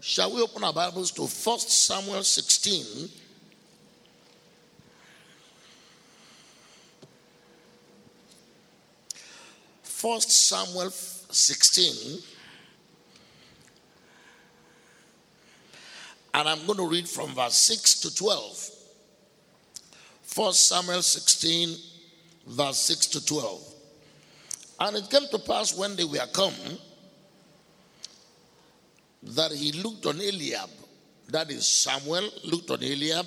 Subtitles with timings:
[0.00, 3.08] Shall we open our Bibles to 1 Samuel 16?
[9.82, 12.22] First Samuel 16.
[16.34, 18.70] And I'm going to read from verse 6 to 12.
[20.34, 21.76] 1 Samuel 16,
[22.48, 23.74] verse 6 to 12.
[24.80, 26.52] And it came to pass when they were come
[29.34, 30.70] that he looked on Eliab,
[31.28, 33.26] that is Samuel, looked on Eliab,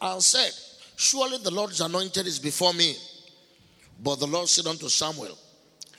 [0.00, 0.50] and said,
[0.96, 2.96] Surely the Lord's anointed is before me.
[4.02, 5.38] But the Lord said unto Samuel,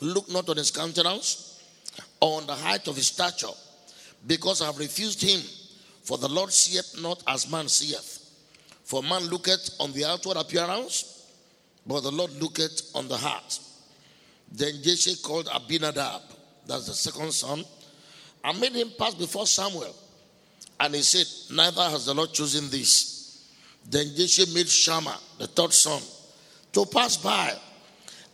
[0.01, 1.61] Look not on his countenance
[2.19, 3.47] or on the height of his stature,
[4.25, 5.41] because I have refused him.
[6.03, 8.23] For the Lord seeth not as man seeth.
[8.83, 11.25] For man looketh on the outward appearance,
[11.85, 13.59] but the Lord looketh on the heart.
[14.51, 16.21] Then Jesse called Abinadab,
[16.65, 17.65] that's the second son,
[18.43, 19.95] and made him pass before Samuel.
[20.79, 23.47] And he said, Neither has the Lord chosen this.
[23.89, 26.01] Then Jesse made Shammah, the third son,
[26.73, 27.53] to pass by.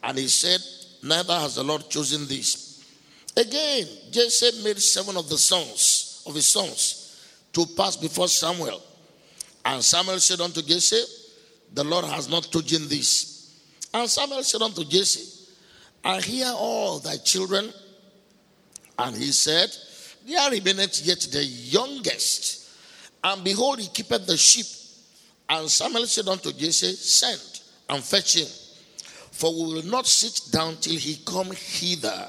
[0.04, 0.60] And he said,
[1.04, 2.84] Neither has the Lord chosen this.
[3.36, 8.82] Again, Jesse made seven of the sons of his sons to pass before Samuel.
[9.66, 11.04] And Samuel said unto Jesse,
[11.74, 13.60] The Lord has not chosen this.
[13.94, 15.44] And Samuel said unto Jesse,
[16.04, 17.72] I hear all thy children.
[19.00, 19.70] And he said,
[20.26, 22.70] There remaineth yet the youngest.
[23.24, 24.66] And behold, he keepeth the sheep.
[25.50, 28.48] And Samuel said unto Jesse, Send and fetch him.
[29.32, 32.28] For we will not sit down till he come hither.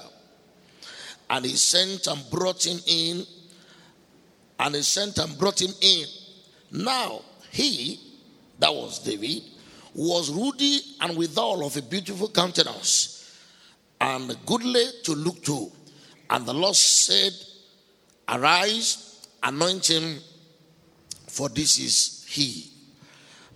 [1.31, 3.27] And he sent and brought him in
[4.59, 6.07] and he sent and brought him in.
[6.71, 8.01] Now, he,
[8.59, 9.43] that was David,
[9.95, 13.31] was ruddy and withal of a beautiful countenance,
[14.01, 15.71] and goodly to look to.
[16.31, 17.33] And the Lord said,
[18.29, 20.19] Arise, anoint him,
[21.29, 22.71] for this is he.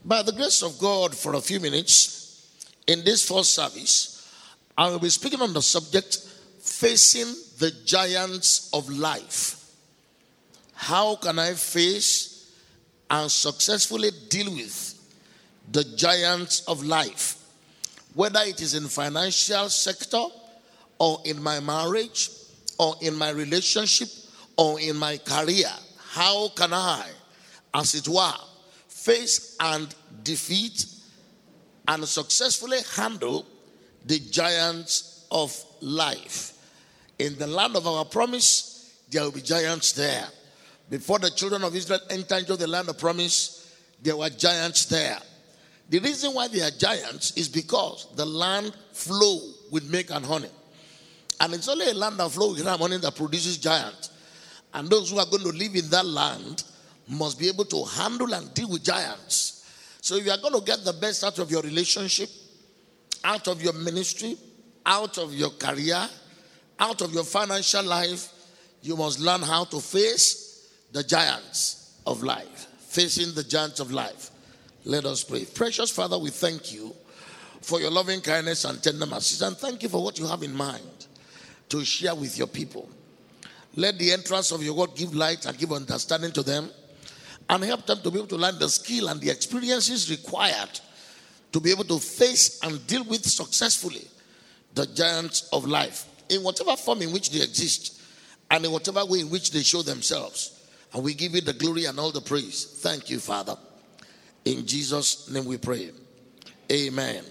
[0.05, 2.50] By the grace of God, for a few minutes
[2.86, 4.14] in this first service,
[4.77, 6.18] I will be speaking on the subject
[6.61, 9.58] facing the giants of life.
[10.74, 12.52] How can I face
[13.11, 14.95] and successfully deal with
[15.73, 17.36] the giants of life?
[18.14, 20.24] Whether it is in financial sector
[20.98, 22.30] or in my marriage
[22.78, 24.08] or in my relationship
[24.58, 25.70] or in my career,
[26.11, 27.07] how can I,
[27.73, 28.33] as it were,
[28.89, 30.85] face and defeat
[31.86, 33.46] and successfully handle
[34.05, 36.52] the giants of life?
[37.19, 40.27] In the land of our promise, there will be giants there.
[40.90, 45.19] Before the children of Israel entered into the land of promise, there were giants there.
[45.89, 49.40] The reason why they are giants is because the land flow
[49.70, 50.51] with milk and honey.
[51.40, 54.11] And it's only a land that flows with honey that produces giants.
[54.74, 56.64] And those who are going to live in that land
[57.08, 59.67] must be able to handle and deal with giants.
[60.01, 62.29] So if you are going to get the best out of your relationship,
[63.24, 64.36] out of your ministry,
[64.84, 66.08] out of your career,
[66.78, 68.33] out of your financial life,
[68.83, 74.30] you must learn how to face the giants of life, facing the giants of life.
[74.84, 75.45] Let us pray.
[75.45, 76.95] Precious Father, we thank you
[77.61, 80.55] for your loving kindness and tender mercies, and thank you for what you have in
[80.55, 81.07] mind
[81.68, 82.89] to share with your people.
[83.78, 86.68] Let the entrance of your word give light and give understanding to them,
[87.48, 90.80] and help them to be able to learn the skill and the experiences required
[91.52, 94.05] to be able to face and deal with successfully
[94.74, 98.02] the giants of life in whatever form in which they exist
[98.50, 100.68] and in whatever way in which they show themselves.
[100.92, 102.80] And we give you the glory and all the praise.
[102.83, 103.56] Thank you, Father.
[104.45, 105.92] In Jesus' name we pray.
[106.72, 107.22] Amen.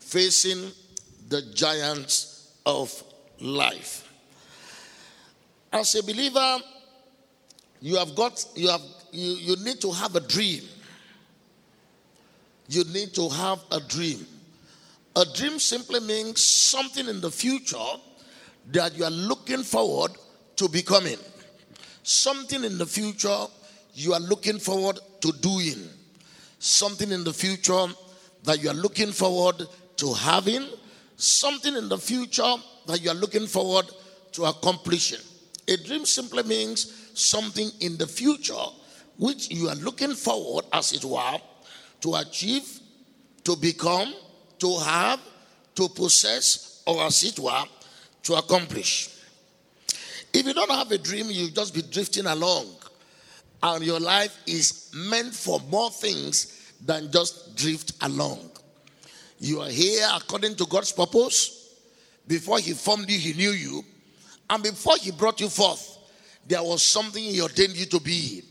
[0.00, 0.72] Facing
[1.28, 3.04] the giants of
[3.38, 4.01] life.
[5.72, 6.58] As a believer,
[7.80, 10.62] you have got, you have, you, you need to have a dream.
[12.68, 14.26] You need to have a dream.
[15.16, 17.76] A dream simply means something in the future
[18.70, 20.12] that you are looking forward
[20.56, 21.18] to becoming
[22.02, 23.46] something in the future
[23.94, 25.88] you are looking forward to doing,
[26.58, 27.86] something in the future
[28.44, 30.66] that you are looking forward to having,
[31.16, 32.54] something in the future
[32.86, 33.86] that you are looking forward
[34.32, 35.20] to accomplishing.
[35.68, 38.54] A dream simply means something in the future
[39.18, 41.38] which you are looking forward, as it were,
[42.00, 42.80] to achieve,
[43.44, 44.12] to become,
[44.58, 45.20] to have,
[45.74, 47.64] to possess, or as it were,
[48.22, 49.10] to accomplish.
[50.32, 52.66] If you don't have a dream, you just be drifting along.
[53.62, 58.50] And your life is meant for more things than just drift along.
[59.38, 61.76] You are here according to God's purpose.
[62.26, 63.84] Before He formed you, He knew you.
[64.52, 65.98] And before He brought you forth,
[66.46, 68.42] there was something he ordained you to be.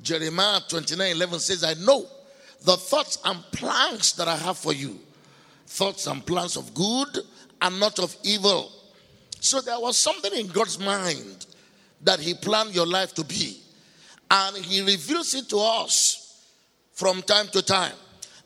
[0.00, 2.06] Jeremiah 29 11 says, I know
[2.62, 5.00] the thoughts and plans that I have for you.
[5.66, 7.18] Thoughts and plans of good
[7.60, 8.70] and not of evil.
[9.40, 11.46] So there was something in God's mind
[12.02, 13.60] that He planned your life to be.
[14.30, 16.46] And He reveals it to us
[16.92, 17.94] from time to time.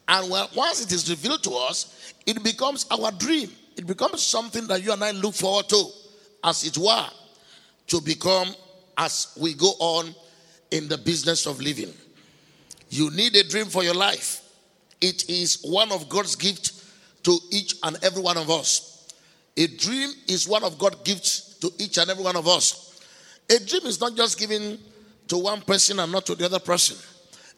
[0.09, 3.51] And once it is revealed to us, it becomes our dream.
[3.77, 5.91] It becomes something that you and I look forward to,
[6.45, 7.07] as it were,
[7.89, 8.55] to become
[8.97, 10.15] as we go on
[10.71, 11.93] in the business of living.
[12.91, 14.43] You need a dream for your life.
[15.01, 16.93] It is one of God's gifts
[17.25, 19.09] to each and every one of us.
[19.57, 23.01] A dream is one of God's gifts to each and every one of us.
[23.51, 24.79] A dream is not just given
[25.29, 26.97] to one person and not to the other person.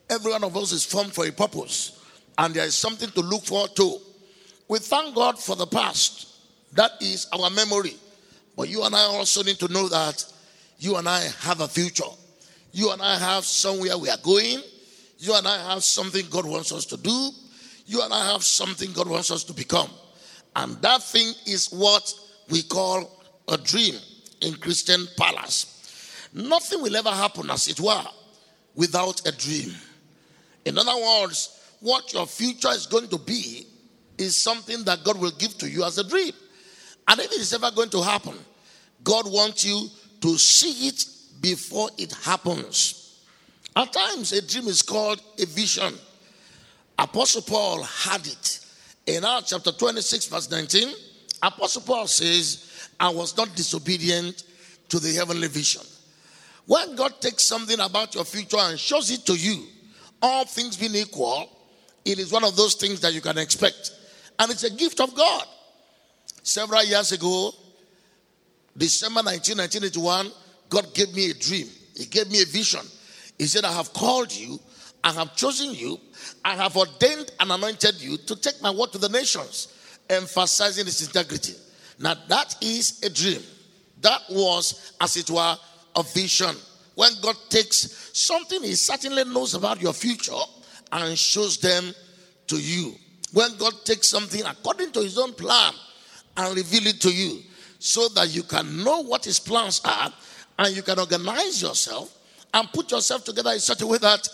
[0.09, 1.99] Every one of us is formed for a purpose,
[2.37, 3.97] and there is something to look forward to.
[4.67, 6.27] We thank God for the past.
[6.73, 7.95] That is our memory.
[8.57, 10.25] But you and I also need to know that
[10.79, 12.03] you and I have a future.
[12.71, 14.61] You and I have somewhere we are going.
[15.19, 17.29] You and I have something God wants us to do.
[17.85, 19.89] You and I have something God wants us to become.
[20.55, 22.11] And that thing is what
[22.49, 23.95] we call a dream
[24.41, 26.29] in Christian palace.
[26.33, 28.03] Nothing will ever happen, as it were,
[28.75, 29.73] without a dream.
[30.65, 33.67] In other words, what your future is going to be
[34.17, 36.33] is something that God will give to you as a dream.
[37.07, 38.33] And if it is ever going to happen,
[39.03, 39.87] God wants you
[40.21, 41.05] to see it
[41.41, 43.23] before it happens.
[43.75, 45.93] At times, a dream is called a vision.
[46.97, 48.59] Apostle Paul had it.
[49.05, 50.89] In Acts chapter 26, verse 19,
[51.43, 54.43] Apostle Paul says, I was not disobedient
[54.89, 55.83] to the heavenly vision.
[56.65, 59.63] When God takes something about your future and shows it to you,
[60.21, 61.49] all things being equal,
[62.03, 63.91] it is one of those things that you can expect.
[64.39, 65.45] And it's a gift of God.
[66.47, 67.53] Several years ago,
[68.77, 70.31] December 19, 1981,
[70.69, 71.67] God gave me a dream.
[71.93, 72.79] He gave me a vision.
[73.37, 74.57] He said, I have called you,
[75.03, 75.99] I have chosen you,
[76.45, 79.73] I have ordained and anointed you to take my word to the nations,
[80.09, 81.53] emphasizing its integrity.
[81.99, 83.41] Now, that is a dream.
[83.99, 85.57] That was, as it were,
[85.97, 86.55] a vision.
[86.95, 90.31] When God takes something He certainly knows about your future
[90.93, 91.93] and shows them
[92.47, 92.95] to you.
[93.33, 95.73] When God takes something according to His own plan
[96.37, 97.41] and reveal it to you
[97.79, 100.13] so that you can know what His plans are
[100.59, 102.15] and you can organize yourself
[102.53, 104.27] and put yourself together in such a way that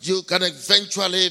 [0.00, 1.28] you can eventually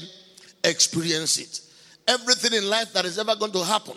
[0.62, 1.60] experience it.
[2.08, 3.96] Everything in life that is ever going to happen,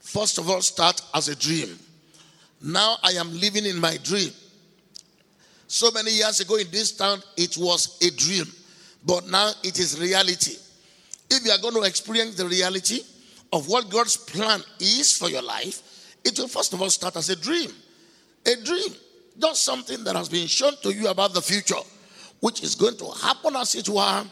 [0.00, 1.78] first of all, start as a dream.
[2.62, 4.30] Now I am living in my dream.
[5.68, 8.46] So many years ago in this town, it was a dream,
[9.04, 10.56] but now it is reality.
[11.30, 13.00] If you are going to experience the reality
[13.52, 17.30] of what God's plan is for your life, it will first of all start as
[17.30, 17.70] a dream.
[18.46, 18.94] A dream,
[19.38, 21.82] just something that has been shown to you about the future,
[22.40, 24.24] which is going to happen as it were,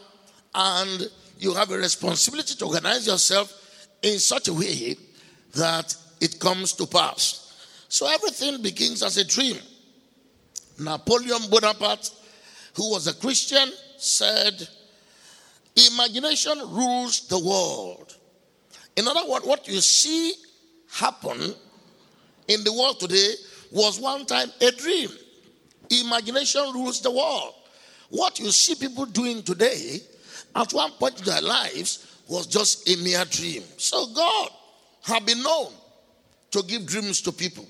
[0.55, 1.09] and
[1.39, 3.53] you have a responsibility to organize yourself
[4.01, 4.95] in such a way
[5.55, 7.43] that it comes to pass.
[7.89, 9.57] So everything begins as a dream.
[10.79, 12.11] Napoleon Bonaparte,
[12.75, 14.67] who was a Christian, said,
[15.91, 18.16] Imagination rules the world.
[18.97, 20.33] In other words, what you see
[20.91, 21.53] happen
[22.47, 23.33] in the world today
[23.71, 25.09] was one time a dream.
[25.89, 27.53] Imagination rules the world.
[28.09, 30.01] What you see people doing today,
[30.55, 33.63] at one point in their lives, was just a mere dream.
[33.77, 34.49] So God
[35.03, 35.71] have been known
[36.51, 37.67] to give dreams to people.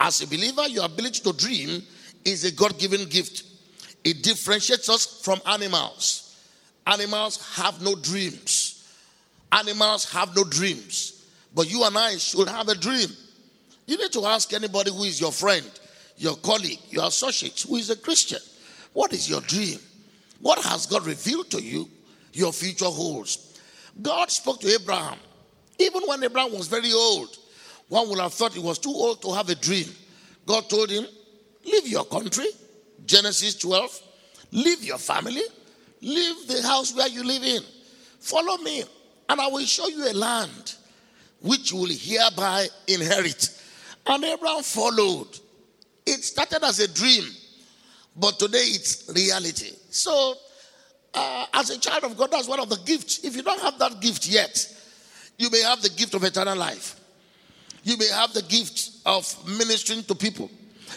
[0.00, 1.82] As a believer, your ability to dream
[2.24, 3.44] is a God given gift.
[4.02, 6.36] It differentiates us from animals.
[6.86, 8.63] Animals have no dreams.
[9.54, 11.26] Animals have no dreams.
[11.54, 13.08] But you and I should have a dream.
[13.86, 15.68] You need to ask anybody who is your friend,
[16.16, 18.40] your colleague, your associate, who is a Christian,
[18.92, 19.78] what is your dream?
[20.40, 21.88] What has God revealed to you
[22.32, 23.60] your future holds?
[24.00, 25.18] God spoke to Abraham.
[25.78, 27.36] Even when Abraham was very old,
[27.88, 29.86] one would have thought he was too old to have a dream.
[30.46, 31.06] God told him,
[31.64, 32.46] Leave your country,
[33.06, 34.02] Genesis 12.
[34.52, 35.42] Leave your family.
[36.00, 37.62] Leave the house where you live in.
[38.20, 38.84] Follow me,
[39.28, 40.74] and I will show you a land
[41.40, 43.50] which you will hereby inherit.
[44.06, 45.28] And Abraham followed.
[46.06, 47.24] It started as a dream,
[48.16, 49.72] but today it's reality.
[49.90, 50.34] So,
[51.14, 53.24] uh, as a child of God, that's one of the gifts.
[53.24, 54.68] If you don't have that gift yet,
[55.38, 57.00] you may have the gift of eternal life.
[57.84, 60.50] You may have the gift of ministering to people.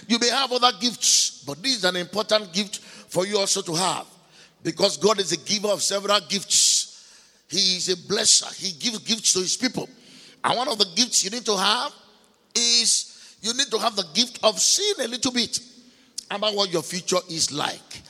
[0.07, 3.73] You may have other gifts, but this is an important gift for you also to
[3.75, 4.05] have
[4.63, 6.76] because God is a giver of several gifts.
[7.47, 9.89] He is a blesser, He gives gifts to His people.
[10.43, 11.91] And one of the gifts you need to have
[12.55, 15.59] is you need to have the gift of seeing a little bit.
[16.29, 18.01] about what your future is like.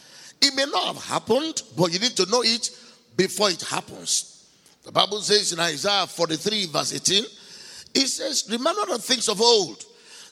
[0.42, 2.70] It may not have happened, but you need to know it
[3.16, 4.46] before it happens.
[4.84, 7.24] The Bible says in Isaiah 43, verse 18,
[7.96, 9.84] it says, Remember the things of old,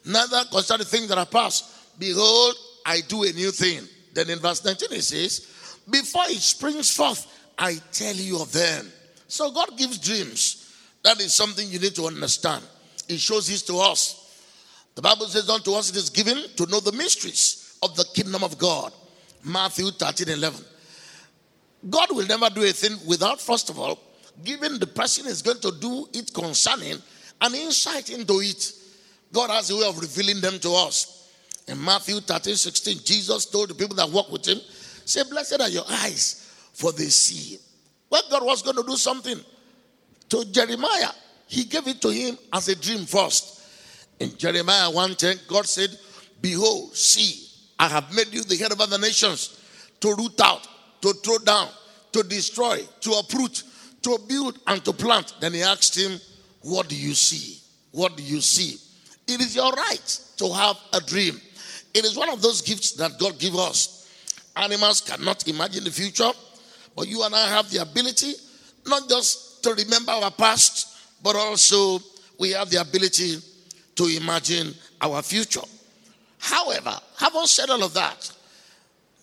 [0.05, 1.99] neither consider the things that are past.
[1.99, 3.87] Behold, I do a new thing.
[4.13, 7.25] Then in verse 19, it says, Before it springs forth,
[7.57, 8.91] I tell you of them.
[9.27, 10.73] So God gives dreams.
[11.03, 12.63] That is something you need to understand.
[13.07, 14.21] He shows this to us.
[14.95, 18.43] The Bible says, Unto us it is given to know the mysteries of the kingdom
[18.43, 18.91] of God.
[19.43, 20.65] Matthew 13 11.
[21.89, 23.99] God will never do a thing without, first of all,
[24.43, 26.97] giving the person is going to do it concerning
[27.41, 28.73] an insight into it.
[29.31, 31.31] God has a way of revealing them to us.
[31.67, 34.59] In Matthew 13 16, Jesus told the people that walk with him,
[35.05, 36.44] Say, Blessed are your eyes,
[36.75, 37.57] for they see.
[38.09, 39.39] When God was going to do something
[40.29, 41.09] to Jeremiah,
[41.47, 43.61] he gave it to him as a dream first.
[44.19, 45.89] In Jeremiah 1:10, God said,
[46.41, 47.47] Behold, see,
[47.79, 49.61] I have made you the head of other nations
[50.01, 50.67] to root out,
[51.01, 51.69] to throw down,
[52.11, 53.63] to destroy, to uproot,
[54.01, 55.33] to build, and to plant.
[55.39, 56.19] Then he asked him,
[56.61, 57.59] What do you see?
[57.91, 58.77] What do you see?
[59.27, 61.39] It is your right to have a dream.
[61.93, 63.95] It is one of those gifts that God gives us.
[64.57, 66.31] Animals cannot imagine the future,
[66.95, 68.33] but you and I have the ability
[68.87, 71.99] not just to remember our past, but also
[72.39, 73.37] we have the ability
[73.95, 75.61] to imagine our future.
[76.37, 78.31] However, having said all of that,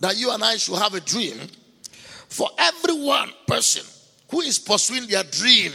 [0.01, 1.37] that you and I should have a dream,
[2.29, 3.85] for every one person
[4.31, 5.73] who is pursuing their dream,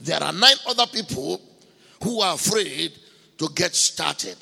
[0.00, 1.40] there are nine other people
[2.04, 2.92] who are afraid
[3.38, 4.36] to get started.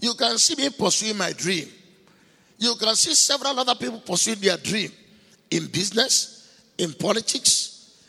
[0.00, 1.66] You can see me pursuing my dream.
[2.58, 4.90] You can see several other people pursuing their dream
[5.50, 8.02] in business, in politics,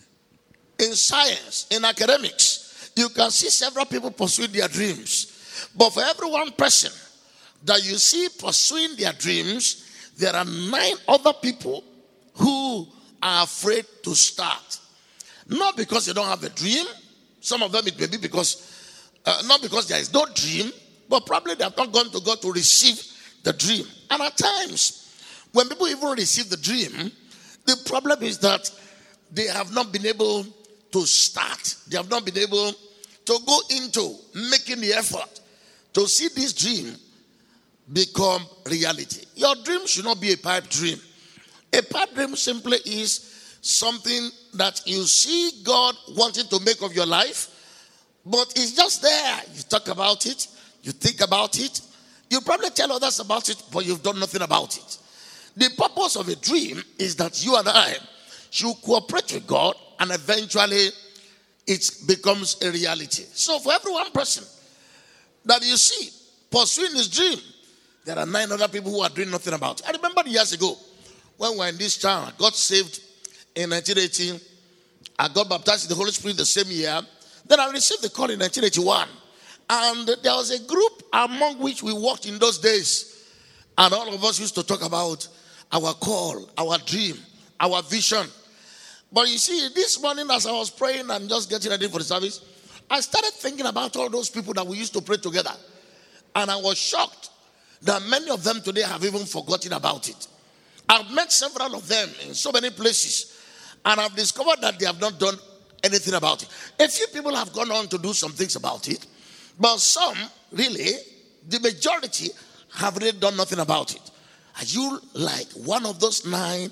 [0.79, 2.91] in science, in academics.
[2.95, 5.71] You can see several people pursuing their dreams.
[5.75, 6.91] But for every one person
[7.65, 11.83] that you see pursuing their dreams, there are nine other people
[12.35, 12.87] who
[13.21, 14.79] are afraid to start.
[15.47, 16.85] Not because they don't have a dream.
[17.41, 20.71] Some of them it may be because, uh, not because there is no dream,
[21.09, 23.01] but probably they have not gone to God to receive
[23.47, 23.85] the dream.
[24.11, 27.11] And at times, when people even receive the dream,
[27.65, 28.69] the problem is that
[29.31, 30.45] they have not been able
[30.91, 31.75] to start.
[31.87, 32.73] They have not been able
[33.25, 34.15] to go into
[34.49, 35.39] making the effort
[35.93, 36.93] to see this dream
[37.91, 39.25] become reality.
[39.35, 40.99] Your dream should not be a pipe dream.
[41.73, 47.05] A pipe dream simply is something that you see God wanting to make of your
[47.05, 47.49] life,
[48.25, 49.39] but it's just there.
[49.55, 50.47] You talk about it,
[50.83, 51.81] you think about it,
[52.29, 54.97] you probably tell others about it, but you've done nothing about it.
[55.55, 57.95] The purpose of a dream is that you and I
[58.49, 60.89] should cooperate with God and eventually
[61.65, 63.23] it becomes a reality.
[63.33, 64.43] So, for every one person
[65.45, 66.09] that you see
[66.51, 67.39] pursuing his dream,
[68.05, 69.87] there are nine other people who are doing nothing about it.
[69.87, 70.77] I remember years ago
[71.37, 73.01] when we were in this town, I got saved
[73.55, 74.39] in 1918.
[75.19, 77.01] I got baptized in the Holy Spirit the same year.
[77.45, 79.07] Then I received the call in 1981.
[79.69, 83.25] And there was a group among which we worked in those days.
[83.77, 85.27] And all of us used to talk about
[85.71, 87.17] our call, our dream,
[87.59, 88.25] our vision.
[89.11, 92.03] But you see, this morning as I was praying and just getting ready for the
[92.03, 92.41] service,
[92.89, 95.53] I started thinking about all those people that we used to pray together.
[96.35, 97.29] And I was shocked
[97.81, 100.27] that many of them today have even forgotten about it.
[100.89, 103.37] I've met several of them in so many places,
[103.85, 105.35] and I've discovered that they have not done
[105.83, 106.49] anything about it.
[106.79, 109.05] A few people have gone on to do some things about it,
[109.59, 110.15] but some,
[110.51, 110.91] really,
[111.47, 112.29] the majority
[112.75, 114.11] have really done nothing about it.
[114.57, 116.71] Are you like one of those nine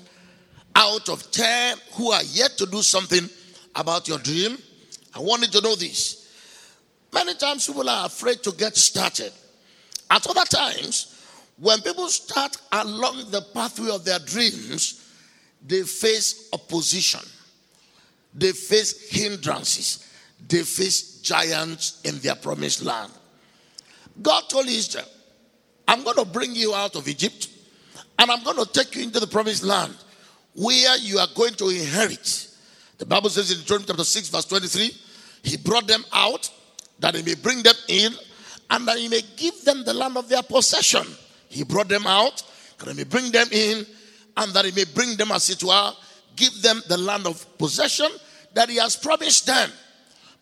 [0.74, 3.28] out of ten who are yet to do something
[3.74, 4.58] about your dream?
[5.14, 6.26] I want you to know this.
[7.12, 9.32] Many times people are afraid to get started.
[10.10, 11.14] At other times,
[11.58, 15.02] when people start along the pathway of their dreams,
[15.66, 17.20] they face opposition,
[18.34, 20.06] they face hindrances,
[20.48, 23.12] they face giants in their promised land.
[24.22, 25.06] God told Israel,
[25.88, 27.48] I'm going to bring you out of Egypt
[28.18, 29.94] and I'm going to take you into the promised land
[30.54, 32.48] where you are going to inherit.
[32.98, 34.90] The Bible says in Deuteronomy chapter 6, verse 23,
[35.42, 36.50] He brought them out
[36.98, 38.12] that He may bring them in
[38.70, 41.06] and that He may give them the land of their possession.
[41.48, 42.42] He brought them out
[42.78, 43.86] that He may bring them in
[44.36, 45.92] and that He may bring them, as it were,
[46.34, 48.08] give them the land of possession
[48.54, 49.70] that He has promised them.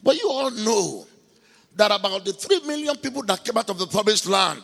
[0.05, 1.07] But you all know
[1.77, 4.63] that about the three million people that came out of the promised land,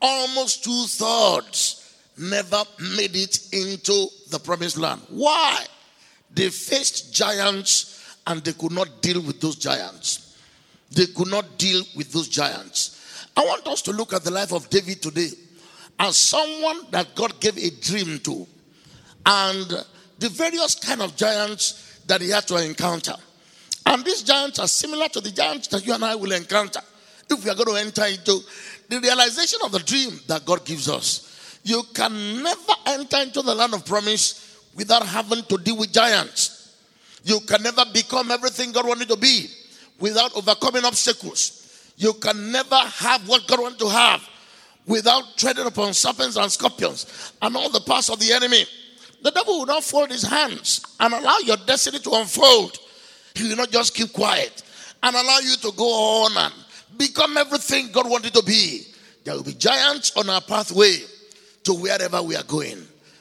[0.00, 2.62] almost two thirds never
[2.96, 5.02] made it into the promised land.
[5.08, 5.64] Why?
[6.32, 10.38] They faced giants and they could not deal with those giants.
[10.92, 13.26] They could not deal with those giants.
[13.36, 15.30] I want us to look at the life of David today
[15.98, 18.46] as someone that God gave a dream to
[19.26, 19.84] and
[20.18, 23.14] the various kind of giants that he had to encounter.
[23.90, 26.80] And these giants are similar to the giants that you and I will encounter
[27.28, 28.38] if we are going to enter into
[28.88, 31.58] the realization of the dream that God gives us.
[31.64, 36.76] You can never enter into the land of promise without having to deal with giants.
[37.24, 39.48] You can never become everything God wanted to be
[39.98, 41.92] without overcoming obstacles.
[41.96, 44.22] You can never have what God wants to have
[44.86, 48.64] without treading upon serpents and scorpions and all the parts of the enemy.
[49.24, 52.78] The devil will not fold his hands and allow your destiny to unfold.
[53.34, 54.62] He will not just keep quiet
[55.02, 55.88] and allow you to go
[56.24, 56.54] on and
[56.96, 58.86] become everything God wanted to be.
[59.24, 60.96] There will be giants on our pathway
[61.64, 62.78] to wherever we are going.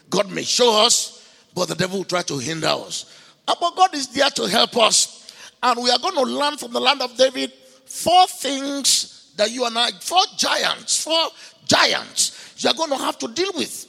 [0.09, 3.17] God may show us, but the devil will try to hinder us.
[3.45, 5.33] But God is there to help us.
[5.61, 7.51] And we are going to learn from the land of David
[7.85, 11.29] four things that you and I, four giants, four
[11.65, 13.87] giants you are going to have to deal with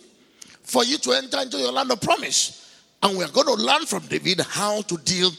[0.63, 2.57] for you to enter into your land of promise.
[3.03, 5.31] And we are going to learn from David how to deal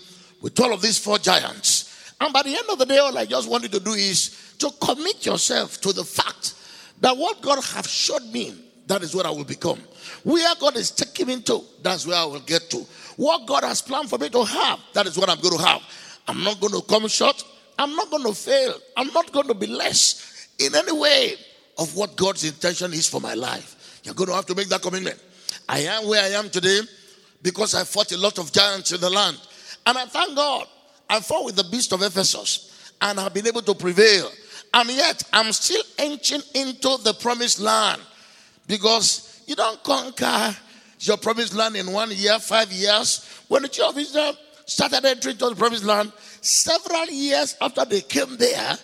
[0.41, 2.13] with all of these four giants.
[2.19, 4.69] And by the end of the day, all I just wanted to do is to
[4.81, 6.53] commit yourself to the fact
[6.99, 8.55] that what God has showed me,
[8.87, 9.79] that is what I will become.
[10.23, 12.85] Where God is taking me to, that's where I will get to.
[13.17, 15.81] What God has planned for me to have, that is what I'm going to have.
[16.27, 17.43] I'm not going to come short.
[17.79, 18.75] I'm not going to fail.
[18.95, 21.35] I'm not going to be less in any way
[21.77, 23.99] of what God's intention is for my life.
[24.03, 25.19] You're going to have to make that commitment.
[25.67, 26.81] I am where I am today
[27.41, 29.39] because I fought a lot of giants in the land.
[29.85, 30.67] And I thank God.
[31.09, 34.31] I fought with the beast of Ephesus and have been able to prevail.
[34.73, 38.01] And yet, I'm still entering into the promised land
[38.67, 40.55] because you don't conquer
[40.99, 43.27] your promised land in one year, five years.
[43.47, 44.33] When the children of Israel
[44.65, 48.77] started entering into the promised land, several years after they came there,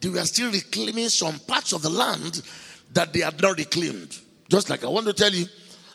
[0.00, 2.42] they were still reclaiming some parts of the land
[2.92, 4.16] that they had not reclaimed.
[4.48, 5.46] Just like I want to tell you,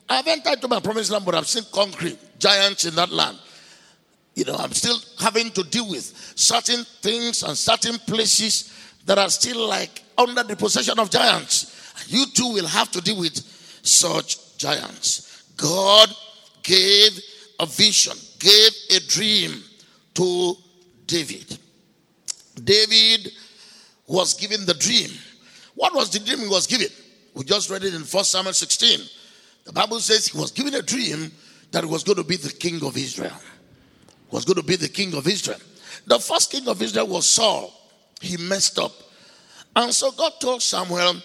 [0.10, 3.38] I've entered into my promised land, but I've seen concrete giants in that land.
[4.38, 8.72] You know, I'm still having to deal with certain things and certain places
[9.08, 12.06] that are still like under the possession of giants.
[12.08, 13.36] You too will have to deal with
[13.82, 15.44] such giants.
[15.58, 16.16] God
[16.62, 17.20] gave
[17.60, 19.64] a vision, gave a dream
[20.14, 20.54] to
[21.08, 21.58] David.
[22.64, 23.32] David
[24.06, 25.10] was given the dream.
[25.74, 26.90] What was the dream he was given?
[27.34, 29.00] We just read it in 1 Samuel 16.
[29.64, 31.32] The Bible says he was given a dream
[31.72, 33.34] that he was going to be the king of Israel.
[34.32, 35.60] Was going to be the king of Israel.
[36.06, 37.74] The first king of Israel was Saul
[38.22, 38.92] he messed up.
[39.76, 41.22] And so God told Samuel,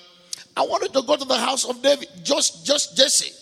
[0.56, 3.32] I wanted to go to the house of David, just, just Jesse,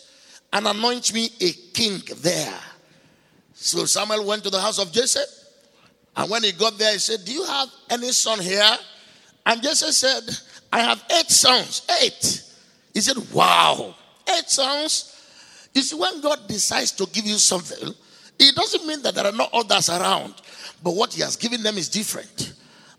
[0.52, 2.58] and anoint me a king there.
[3.54, 5.20] So Samuel went to the house of Jesse.
[6.16, 8.76] And when he got there, he said, Do you have any son here?
[9.46, 10.22] And Jesse said,
[10.72, 11.86] I have eight sons.
[12.02, 12.44] Eight.
[12.94, 13.94] He said, Wow,
[14.28, 15.16] eight sons.
[15.74, 17.94] You see, when God decides to give you something,
[18.40, 20.34] it doesn't mean that there are no others around,
[20.82, 22.54] but what He has given them is different.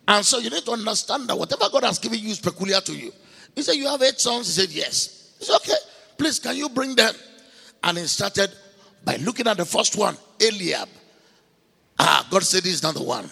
[0.08, 2.94] And so you need to understand that whatever God has given you is peculiar to
[2.94, 3.12] you.
[3.56, 4.48] He said, You have eight sons?
[4.56, 5.34] He said, Yes.
[5.40, 5.78] He said, Okay,
[6.18, 7.14] please, can you bring them?
[7.84, 8.52] And he started
[9.04, 10.90] by looking at the first one, Eliab.
[12.00, 13.30] Ah, God said, This is not the one.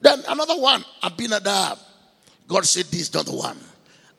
[0.00, 1.78] Then another one, Abinadab.
[2.48, 3.58] God said, This is not the one.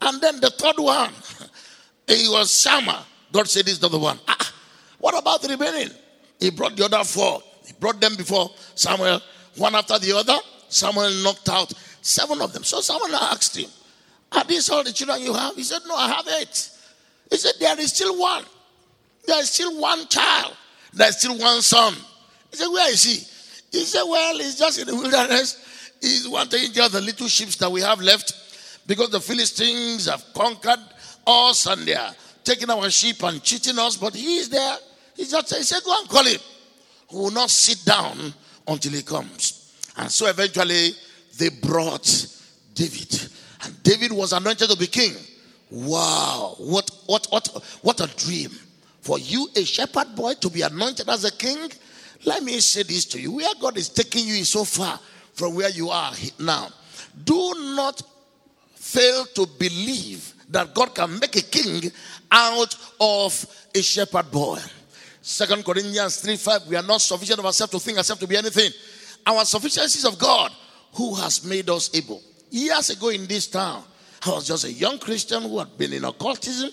[0.01, 1.11] And then the third one,
[2.07, 3.05] he was Shammah.
[3.31, 4.19] God said, This is not the one.
[4.27, 4.53] Ah,
[4.99, 5.93] what about the remaining?
[6.43, 7.41] He brought the other four.
[7.65, 9.21] He brought them before Samuel,
[9.55, 10.37] one after the other.
[10.67, 12.65] Samuel knocked out seven of them.
[12.65, 13.69] So Samuel asked him,
[14.33, 15.55] Are these all the children you have?
[15.55, 16.69] He said, No, I have eight.
[17.31, 18.43] He said, There is still one.
[19.25, 20.53] There is still one child.
[20.91, 21.93] There is still one son.
[22.51, 23.77] He said, Where is he?
[23.77, 25.95] He said, Well, he's just in the wilderness.
[26.01, 28.33] He's one taking care of the little sheep that we have left
[28.85, 30.83] because the Philistines have conquered
[31.25, 33.95] us and they are taking our sheep and cheating us.
[33.95, 34.75] But he is there.
[35.15, 36.39] He just he said, Go and call him.
[37.09, 38.33] Who will not sit down
[38.67, 39.73] until he comes.
[39.97, 40.91] And so eventually
[41.37, 42.27] they brought
[42.73, 43.29] David.
[43.63, 45.13] And David was anointed to be king.
[45.69, 47.47] Wow, what what what
[47.81, 48.51] what a dream.
[49.01, 51.69] For you, a shepherd boy, to be anointed as a king.
[52.25, 53.33] Let me say this to you.
[53.33, 54.99] Where God is taking you is so far
[55.33, 56.69] from where you are now.
[57.25, 58.01] Do not
[58.75, 61.91] fail to believe that God can make a king
[62.31, 63.45] out of
[63.75, 64.59] a shepherd boy.
[65.23, 66.67] Second Corinthians 3 5.
[66.67, 68.71] We are not sufficient of ourselves to think ourselves to be anything
[69.25, 70.51] our sufficiencies of God
[70.95, 72.21] who has made us able.
[72.49, 73.83] Years ago in this town,
[74.25, 76.71] I was just a young Christian who had been in occultism,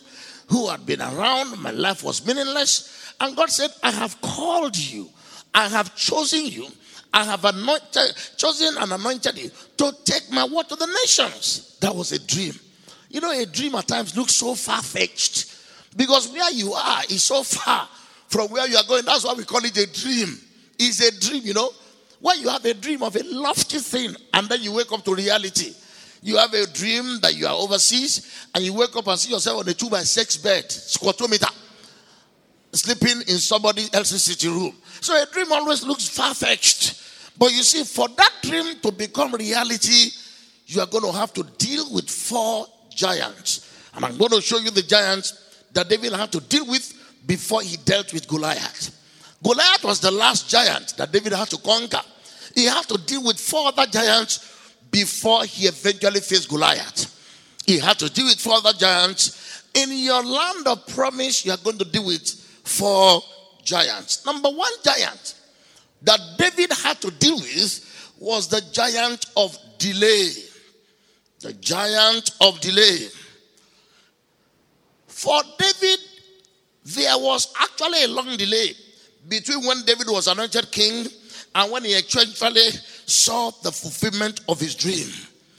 [0.48, 1.60] who had been around.
[1.60, 3.14] My life was meaningless.
[3.20, 5.08] And God said, I have called you,
[5.54, 6.66] I have chosen you,
[7.14, 11.78] I have anointed, chosen and anointed you to take my word to the nations.
[11.80, 12.54] That was a dream.
[13.10, 15.56] You know, a dream at times looks so far fetched
[15.96, 17.88] because where you are is so far
[18.30, 19.04] from where you are going.
[19.04, 20.38] That's why we call it a dream.
[20.78, 21.70] It's a dream, you know.
[22.20, 25.14] When you have a dream of a lofty thing and then you wake up to
[25.14, 25.74] reality,
[26.22, 29.60] you have a dream that you are overseas and you wake up and see yourself
[29.60, 31.50] on a two by six bed, squatometer,
[32.72, 34.76] sleeping in somebody else's sitting room.
[35.00, 37.02] So a dream always looks far fetched.
[37.38, 40.10] But you see, for that dream to become reality,
[40.66, 43.66] you are going to have to deal with four giants.
[43.94, 47.62] And I'm going to show you the giants that David had to deal with before
[47.62, 48.96] he dealt with Goliath.
[49.42, 52.02] Goliath was the last giant that David had to conquer.
[52.54, 57.16] He had to deal with four other giants before he eventually faced Goliath.
[57.66, 59.64] He had to deal with four other giants.
[59.74, 62.28] In your land of promise, you are going to deal with
[62.64, 63.22] four
[63.62, 64.26] giants.
[64.26, 65.34] Number one giant
[66.02, 70.30] that David had to deal with was the giant of delay.
[71.40, 73.08] The giant of delay.
[75.06, 75.98] For David,
[76.84, 78.74] there was actually a long delay
[79.28, 81.06] between when David was anointed king
[81.54, 82.70] and when he actually
[83.06, 85.08] saw the fulfillment of his dream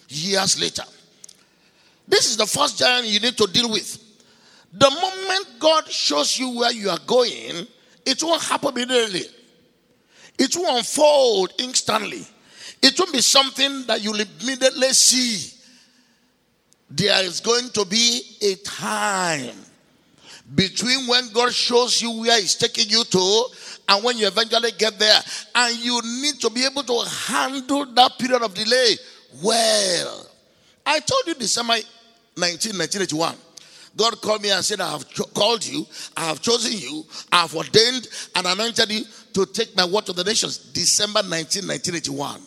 [0.08, 0.84] years later.
[2.08, 3.98] This is the first giant you need to deal with.
[4.74, 7.68] The moment God shows you where you are going,
[8.06, 9.26] it won't happen immediately.
[10.40, 12.26] It will unfold instantly.
[12.82, 15.58] It won't be something that you'll immediately see.
[16.90, 19.56] There is going to be a time
[20.56, 23.46] between when God shows you where He's taking you to
[23.90, 25.20] and when you eventually get there.
[25.56, 28.96] And you need to be able to handle that period of delay
[29.44, 30.28] well.
[30.86, 31.76] I told you December
[32.38, 33.36] 19, 1981.
[33.96, 35.86] God called me and said, I have cho- called you,
[36.16, 40.14] I have chosen you, I have ordained and anointed you to take my word to
[40.14, 40.58] the nations.
[40.58, 42.42] December 19, 1981.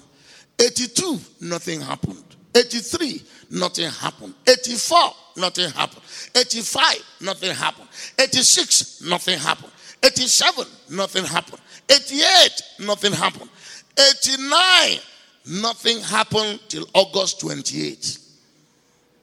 [0.59, 2.25] 82, nothing happened.
[2.55, 4.35] 83, nothing happened.
[4.47, 4.99] 84,
[5.37, 6.03] nothing happened.
[6.35, 7.89] 85, nothing happened.
[8.19, 9.73] 86, nothing happened.
[10.03, 11.61] 87, nothing happened.
[11.91, 13.51] 88, nothing happened.
[13.99, 14.99] 89,
[15.47, 18.19] nothing happened till August 28.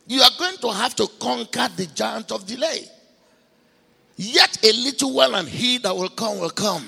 [0.08, 2.88] You are going to have to conquer the giant of delay.
[4.18, 6.88] Yet a little while, and he that will come will come.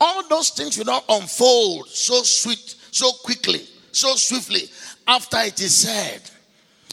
[0.00, 4.68] All those things will not unfold so sweet, so quickly, so swiftly
[5.06, 6.20] after it is said.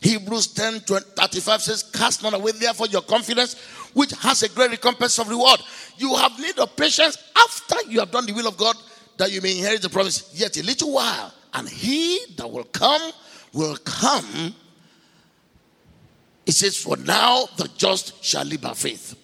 [0.05, 3.55] Hebrews 10 35 says, Cast not away therefore your confidence,
[3.93, 5.59] which has a great recompense of reward.
[5.97, 8.75] You have need of patience after you have done the will of God,
[9.17, 10.29] that you may inherit the promise.
[10.31, 13.11] Yet a little while, and he that will come
[13.51, 14.53] will come.
[16.45, 19.15] It says, For now the just shall live by faith.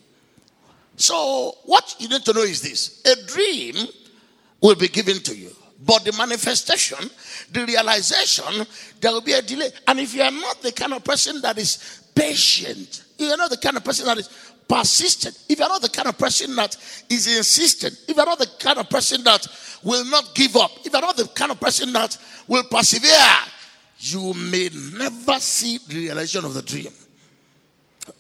[0.96, 3.76] So, what you need to know is this a dream
[4.62, 5.52] will be given to you,
[5.84, 7.10] but the manifestation,
[7.52, 8.66] the realization,
[9.00, 9.70] there will be a delay.
[9.88, 13.50] And if you are not the kind of person that is patient, you are not
[13.50, 14.30] the kind of person that is
[14.68, 16.78] persistent, if you are not the kind of person that
[17.10, 19.46] is insistent, if you are not the kind of person that
[19.84, 22.18] will not give up, if you are not the kind of person that
[22.48, 23.10] will persevere,
[23.98, 26.92] you may never see the realization of the dream.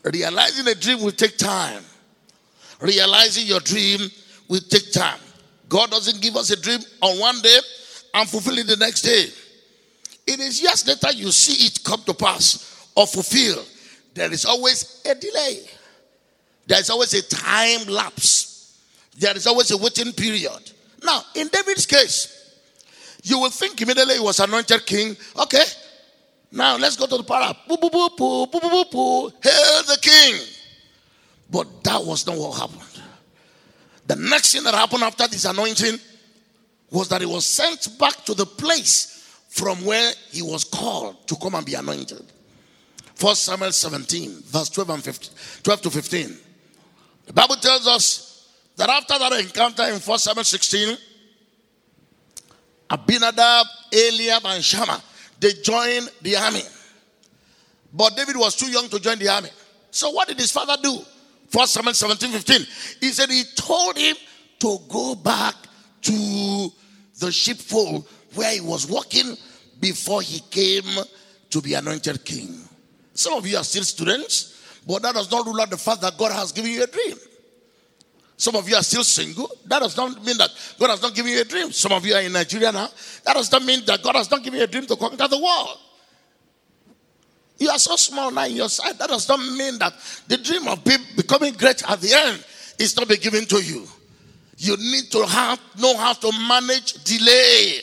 [0.03, 1.83] Realizing a dream will take time.
[2.79, 4.09] Realizing your dream
[4.47, 5.19] will take time.
[5.71, 7.57] God doesn't give us a dream on one day
[8.13, 9.27] and fulfill it the next day.
[10.27, 13.63] It is years later you see it come to pass or fulfill.
[14.13, 15.61] There is always a delay.
[16.67, 18.81] There is always a time lapse.
[19.17, 20.71] There is always a waiting period.
[21.05, 22.59] Now, in David's case,
[23.23, 25.15] you will think immediately he was anointed king.
[25.41, 25.63] Okay,
[26.51, 27.55] now let's go to the para.
[27.65, 29.29] Boo, boo, boo, boo, boo, boo, boo.
[29.41, 30.35] Hail the king.
[31.49, 32.90] But that was not what happened.
[34.11, 35.97] The next thing that happened after this anointing
[36.89, 41.37] was that he was sent back to the place from where he was called to
[41.37, 42.21] come and be anointed.
[43.21, 45.29] 1 Samuel 17, verse 12 and 15,
[45.63, 46.37] 12 to 15.
[47.27, 50.97] The Bible tells us that after that encounter in 1 Samuel 16,
[52.89, 55.01] Abinadab, Eliab, and Shammah,
[55.39, 56.63] they joined the army.
[57.93, 59.51] But David was too young to join the army.
[59.89, 60.99] So what did his father do?
[61.51, 62.67] 1 Samuel 17, 15.
[63.01, 64.15] He said he told him
[64.59, 65.55] to go back
[66.01, 66.69] to
[67.19, 69.35] the sheepfold where he was walking
[69.79, 70.83] before he came
[71.49, 72.57] to be anointed king.
[73.13, 76.17] Some of you are still students, but that does not rule out the fact that
[76.17, 77.17] God has given you a dream.
[78.37, 79.51] Some of you are still single.
[79.65, 81.71] That does not mean that God has not given you a dream.
[81.71, 82.89] Some of you are in Nigeria now.
[83.23, 85.37] That does not mean that God has not given you a dream to conquer the
[85.37, 85.77] world.
[87.61, 88.97] You are so small now in your sight.
[88.97, 89.93] That does not mean that
[90.27, 92.43] the dream of becoming great at the end
[92.79, 93.87] is not be given to you.
[94.57, 97.81] You need to have know how to manage delay.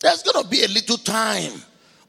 [0.00, 1.52] There's going to be a little time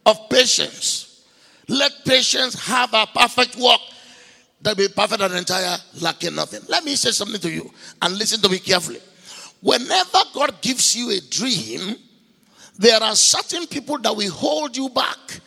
[0.07, 1.27] of patience.
[1.67, 3.79] Let patience have a perfect work.
[4.63, 6.61] That be perfect and entire, lacking nothing.
[6.69, 7.69] Let me say something to you
[8.01, 8.99] and listen to me carefully.
[9.61, 11.97] Whenever God gives you a dream,
[12.79, 15.39] there are certain people that will hold you back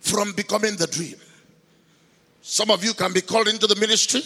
[0.00, 1.16] from becoming the dream.
[2.42, 4.22] Some of you can be called into the ministry,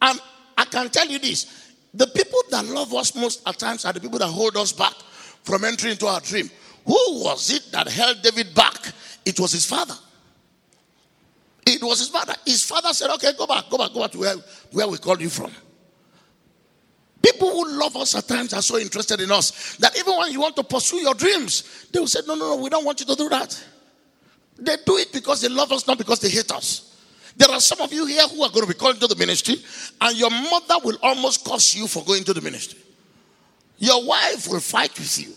[0.00, 0.20] and
[0.56, 4.00] I can tell you this the people that love us most at times are the
[4.00, 4.94] people that hold us back
[5.42, 6.48] from entering into our dream.
[6.86, 8.92] Who was it that held David back?
[9.24, 9.94] It was his father.
[11.66, 12.34] It was his father.
[12.46, 14.36] His father said, Okay, go back, go back, go back to where,
[14.72, 15.50] where we called you from.
[17.22, 20.40] People who love us at times are so interested in us that even when you
[20.40, 23.06] want to pursue your dreams, they will say, No, no, no, we don't want you
[23.06, 23.62] to do that.
[24.60, 26.86] They do it because they love us, not because they hate us.
[27.36, 29.56] There are some of you here who are going to be called into the ministry,
[30.00, 32.78] and your mother will almost curse you for going to the ministry.
[33.78, 35.32] Your wife will fight with you.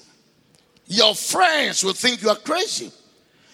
[0.88, 2.92] Your friends will think you are crazy.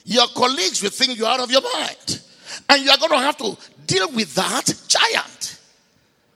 [0.03, 2.21] Your colleagues will think you're out of your mind.
[2.67, 3.55] And you are going to have to
[3.85, 5.59] deal with that giant.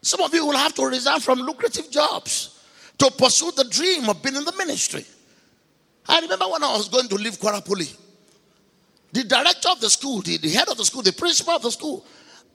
[0.04, 2.60] Some of you will have to resign from lucrative jobs
[3.00, 5.06] to pursue the dream of being in the ministry.
[6.08, 7.88] I remember when I was going to leave Kwara Poly,
[9.14, 11.72] the director of the school, the, the head of the school, the principal of the
[11.72, 12.04] school,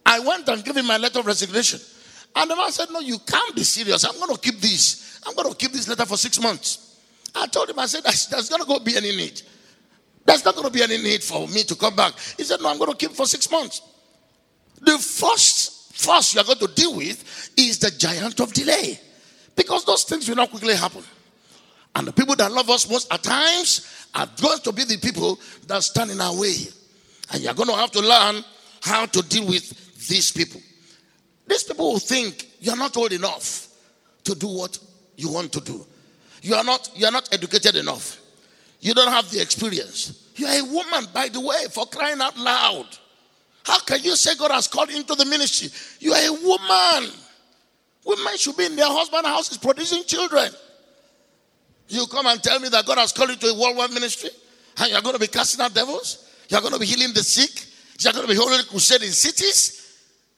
[0.04, 1.78] I went and gave him my letter of resignation.
[2.34, 4.04] And the man said, No, you can't be serious.
[4.04, 5.20] I'm going to keep this.
[5.24, 7.00] I'm going to keep this letter for six months.
[7.34, 9.40] I told him, I said, There's, there's going to go be any need.
[10.26, 12.14] There's not going to be any need for me to come back.
[12.36, 13.80] He said, No, I'm going to keep for six months.
[14.80, 18.98] The first first you are going to deal with is the giant of delay.
[19.54, 21.02] Because those things will not quickly happen.
[21.94, 25.38] And the people that love us most at times are going to be the people
[25.66, 26.54] that stand in our way.
[27.32, 28.44] And you're going to have to learn
[28.82, 30.60] how to deal with these people.
[31.46, 33.68] These people will think you're not old enough
[34.24, 34.78] to do what
[35.16, 35.84] you want to do.
[36.42, 38.18] You are not, you are not educated enough.
[38.80, 40.30] You don't have the experience.
[40.36, 42.86] You are a woman, by the way, for crying out loud.
[43.64, 45.68] How can you say God has called into the ministry?
[45.98, 47.10] You are a woman.
[48.04, 50.50] Women should be in their husband's houses producing children.
[51.88, 54.30] You come and tell me that God has called you to a worldwide ministry
[54.78, 56.28] and you're going to be casting out devils?
[56.48, 57.66] You're going to be healing the sick?
[58.00, 59.96] You're going to be holding crusade in cities?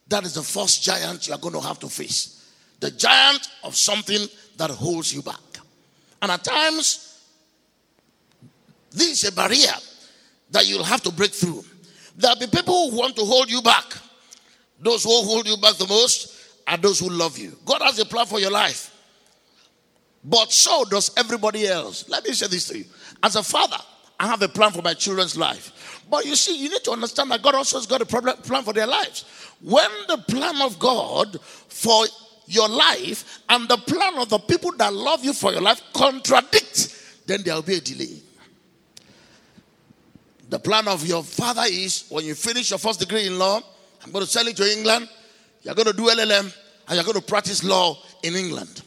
[0.08, 2.50] That is the first giant you're going to have to face.
[2.80, 5.36] The giant of something that holds you back.
[6.22, 7.22] And at times,
[8.90, 9.72] this is a barrier
[10.50, 11.64] that you'll have to break through.
[12.16, 13.84] There'll be people who want to hold you back.
[14.80, 16.36] Those who hold you back the most
[16.66, 17.56] are those who love you.
[17.64, 18.89] God has a plan for your life.
[20.22, 22.08] But so does everybody else.
[22.08, 22.84] Let me say this to you.
[23.22, 23.78] As a father,
[24.18, 26.04] I have a plan for my children's life.
[26.10, 28.72] But you see, you need to understand that God also has got a plan for
[28.72, 29.24] their lives.
[29.62, 32.04] When the plan of God for
[32.46, 37.22] your life and the plan of the people that love you for your life contradict,
[37.26, 38.20] then there will be a delay.
[40.50, 43.60] The plan of your father is when you finish your first degree in law,
[44.04, 45.08] I'm going to send you to England,
[45.62, 46.52] you're going to do LLM,
[46.88, 48.82] and you're going to practice law in England.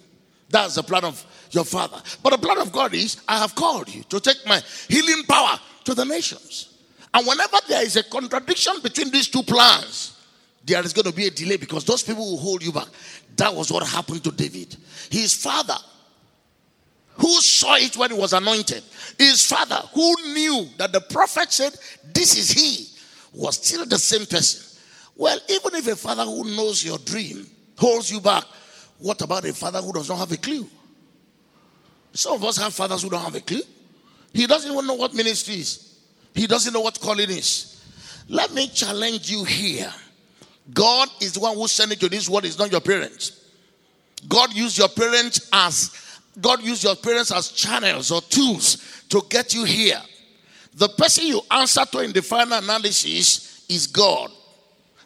[0.54, 2.00] That's the plan of your father.
[2.22, 5.60] But the plan of God is I have called you to take my healing power
[5.86, 6.78] to the nations.
[7.12, 10.16] And whenever there is a contradiction between these two plans,
[10.64, 12.86] there is going to be a delay because those people will hold you back.
[13.36, 14.78] That was what happened to David.
[15.10, 15.78] His father,
[17.16, 18.84] who saw it when he was anointed,
[19.18, 21.74] his father, who knew that the prophet said,
[22.14, 22.90] This is he,
[23.34, 24.80] was still the same person.
[25.16, 28.44] Well, even if a father who knows your dream holds you back,
[29.04, 30.66] what about a father who does not have a clue?
[32.14, 33.62] Some of us have fathers who don't have a clue.
[34.32, 36.00] He doesn't even know what ministry is,
[36.34, 37.84] he doesn't know what calling is.
[38.30, 39.92] Let me challenge you here.
[40.74, 43.46] God is the one who sent you to this world, it's not your parents.
[44.30, 49.54] God used your parents as God used your parents as channels or tools to get
[49.54, 50.02] you here.
[50.76, 54.32] The person you answer to in the final analysis is God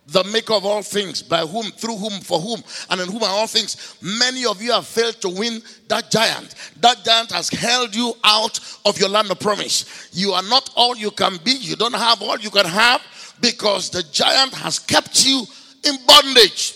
[0.08, 3.30] the maker of all things, by whom, through whom, for whom, and in whom are
[3.30, 3.98] all things.
[4.02, 6.56] Many of you have failed to win that giant.
[6.80, 10.10] That giant has held you out of your land of promise.
[10.14, 13.02] You are not all you can be, you don't have all you can have
[13.42, 15.44] because the giant has kept you
[15.84, 16.76] in bondage.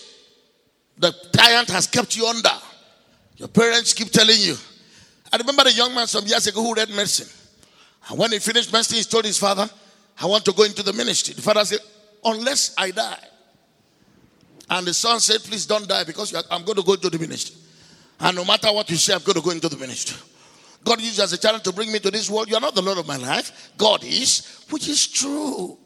[0.98, 2.50] The giant has kept you under.
[3.36, 4.56] Your parents keep telling you.
[5.32, 7.28] I remember the young man some years ago who read medicine.
[8.10, 9.68] And when he finished medicine, he told his father,
[10.20, 11.34] I want to go into the ministry.
[11.34, 11.80] The father said,
[12.24, 13.28] unless I die.
[14.70, 17.56] And the son said, Please don't die because I'm going to go into the ministry.
[18.20, 20.16] And no matter what you say, I'm going to go into the ministry.
[20.84, 22.48] God used you as a challenge to bring me to this world.
[22.48, 23.72] You are not the Lord of my life.
[23.76, 25.76] God is, which is true.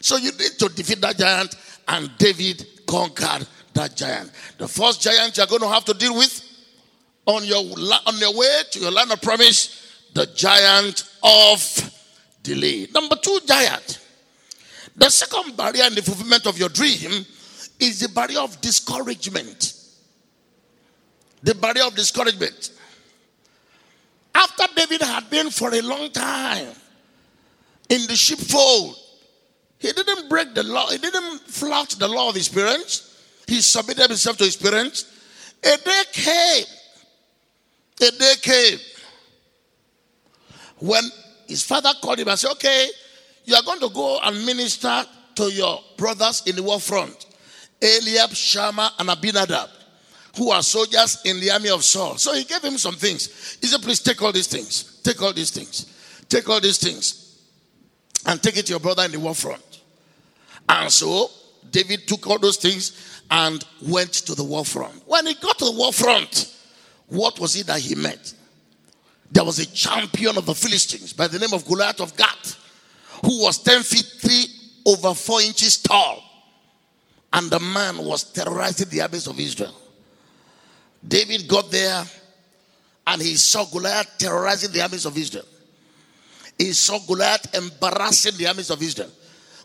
[0.00, 1.54] So you need to defeat that giant,
[1.86, 4.32] and David conquered that giant.
[4.58, 6.42] The first giant you're going to have to deal with
[7.26, 7.62] on your,
[8.06, 11.92] on your way to your land of promise, the giant of
[12.42, 12.88] delay.
[12.92, 14.01] Number two giant
[14.96, 17.24] The second barrier in the fulfillment of your dream
[17.80, 19.74] is the barrier of discouragement.
[21.42, 22.70] The barrier of discouragement.
[24.34, 26.68] After David had been for a long time
[27.88, 28.96] in the sheepfold,
[29.78, 33.08] he didn't break the law, he didn't flout the law of his parents.
[33.46, 35.06] He submitted himself to his parents.
[35.64, 36.64] A day came.
[38.00, 38.78] A day came
[40.78, 41.04] when
[41.46, 42.88] his father called him and said, Okay,
[43.44, 47.26] you are going to go and minister to your brothers in the war front
[47.82, 49.68] Eliab, Shammah, and Abinadab,
[50.36, 52.16] who are soldiers in the army of Saul.
[52.16, 53.58] So he gave him some things.
[53.60, 55.00] He said, Please take all these things.
[55.02, 56.24] Take all these things.
[56.28, 57.40] Take all these things.
[58.24, 59.80] And take it to your brother in the war front.
[60.68, 61.28] And so
[61.70, 64.94] David took all those things and went to the war front.
[65.06, 66.54] When he got to the war front,
[67.08, 68.32] what was it that he met?
[69.32, 72.61] There was a champion of the Philistines by the name of Goliath of Gath,
[73.24, 74.46] who was 10 feet 3
[74.86, 76.22] over 4 inches tall.
[77.32, 79.74] And the man was terrorizing the armies of Israel.
[81.06, 82.04] David got there
[83.06, 85.46] and he saw Goliath terrorizing the armies of Israel.
[86.58, 89.10] He saw Goliath embarrassing the armies of Israel.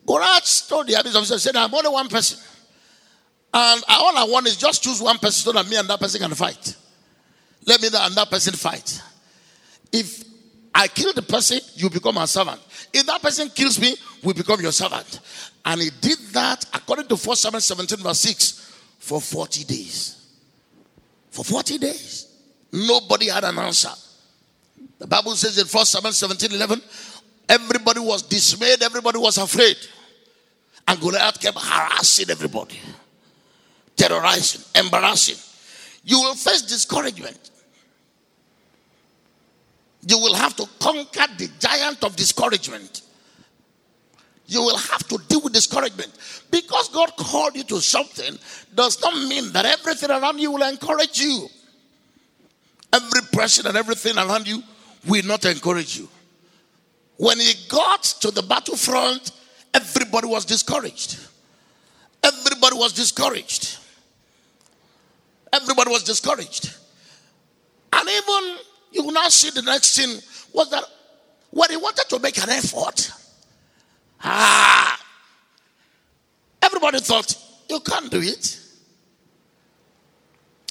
[0.06, 2.40] Goliath told the armies of Israel, said, I'm only one person.
[3.54, 6.22] And all I want is just choose one person so that me and that person
[6.22, 6.76] can fight.
[7.66, 9.02] Let me and that person fight.
[9.92, 10.24] If
[10.74, 12.62] I kill the person, you become a servant.
[12.98, 15.20] If that person kills me, we become your servant.
[15.64, 20.26] And he did that according to 1 Samuel 17, verse 6, for 40 days.
[21.30, 22.36] For 40 days.
[22.74, 23.92] Nobody had an answer.
[24.98, 26.82] The Bible says in 1 Samuel 17, 11,
[27.48, 29.78] everybody was dismayed, everybody was afraid.
[30.88, 32.80] And Goliath kept harassing everybody,
[33.96, 35.38] terrorizing, embarrassing.
[36.04, 37.52] You will face discouragement.
[40.08, 43.02] You will have to conquer the giant of discouragement.
[44.46, 46.12] You will have to deal with discouragement.
[46.50, 48.38] Because God called you to something
[48.74, 51.50] does not mean that everything around you will encourage you.
[52.94, 54.64] Every person and everything around you
[55.06, 56.08] will not encourage you.
[57.18, 59.32] When he got to the battlefront,
[59.74, 61.20] everybody was discouraged.
[62.24, 63.78] Everybody was discouraged.
[65.52, 66.74] Everybody was discouraged.
[67.92, 68.58] And even
[68.98, 70.20] you will now see the next thing
[70.54, 70.84] was that
[71.52, 73.12] when he wanted to make an effort,
[74.24, 75.00] ah,
[76.62, 77.36] everybody thought,
[77.70, 78.60] you can't do it.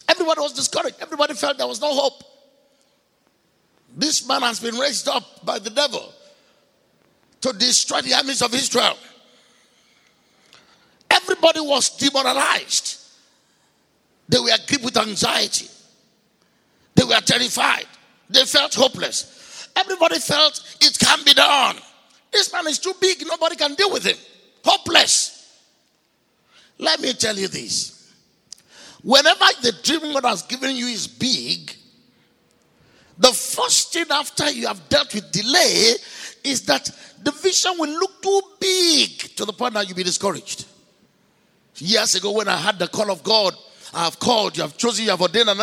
[0.08, 0.96] Everybody was discouraged.
[1.00, 2.22] Everybody felt there was no hope.
[3.96, 6.12] This man has been raised up by the devil
[7.40, 8.96] to destroy the armies of Israel.
[11.10, 13.00] Everybody was demoralized.
[14.28, 15.68] They were gripped with anxiety.
[16.94, 17.86] They were terrified.
[18.28, 19.68] They felt hopeless.
[19.76, 21.76] Everybody felt it can be done.
[22.32, 24.16] This man is too big, nobody can deal with him.
[24.64, 25.62] Hopeless.
[26.78, 28.12] Let me tell you this.
[29.02, 31.74] Whenever the dream God has given you is big,
[33.18, 35.94] the first thing after you have dealt with delay
[36.44, 36.90] is that
[37.22, 40.66] the vision will look too big to the point that you'll be discouraged.
[41.76, 43.54] Years ago, when I had the call of God,
[43.94, 45.60] I have called, you have chosen, you have ordained, and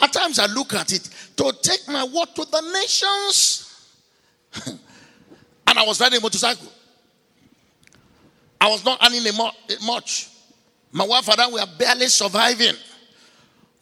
[0.00, 3.64] at times I look at it to take my word to the nations.
[4.66, 6.72] and I was riding a motorcycle.
[8.60, 9.22] I was not earning
[9.86, 10.30] much.
[10.92, 12.74] My wife and I were barely surviving.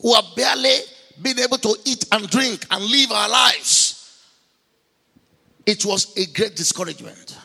[0.03, 0.77] We were barely
[1.23, 4.23] being able to eat and drink and live our lives.
[5.65, 7.37] It was a great discouragement.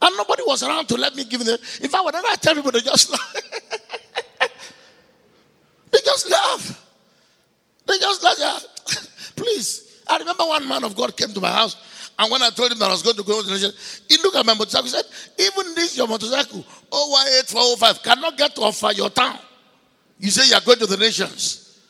[0.00, 1.58] And nobody was around to let me give them.
[1.80, 3.34] In fact, whenever I tell people, they just laugh.
[5.90, 6.82] they just laugh.
[7.92, 8.66] They just uh, laugh.
[9.36, 10.02] Please.
[10.08, 11.76] I remember one man of God came to my house.
[12.18, 13.70] And when I told him that I was going to go to the nation,
[14.08, 14.84] he looked at my motorcycle.
[14.84, 15.04] He said,
[15.38, 19.38] Even this, your motorcycle, 018 cannot get to offer your town.
[20.18, 21.80] You say you are going to the nations.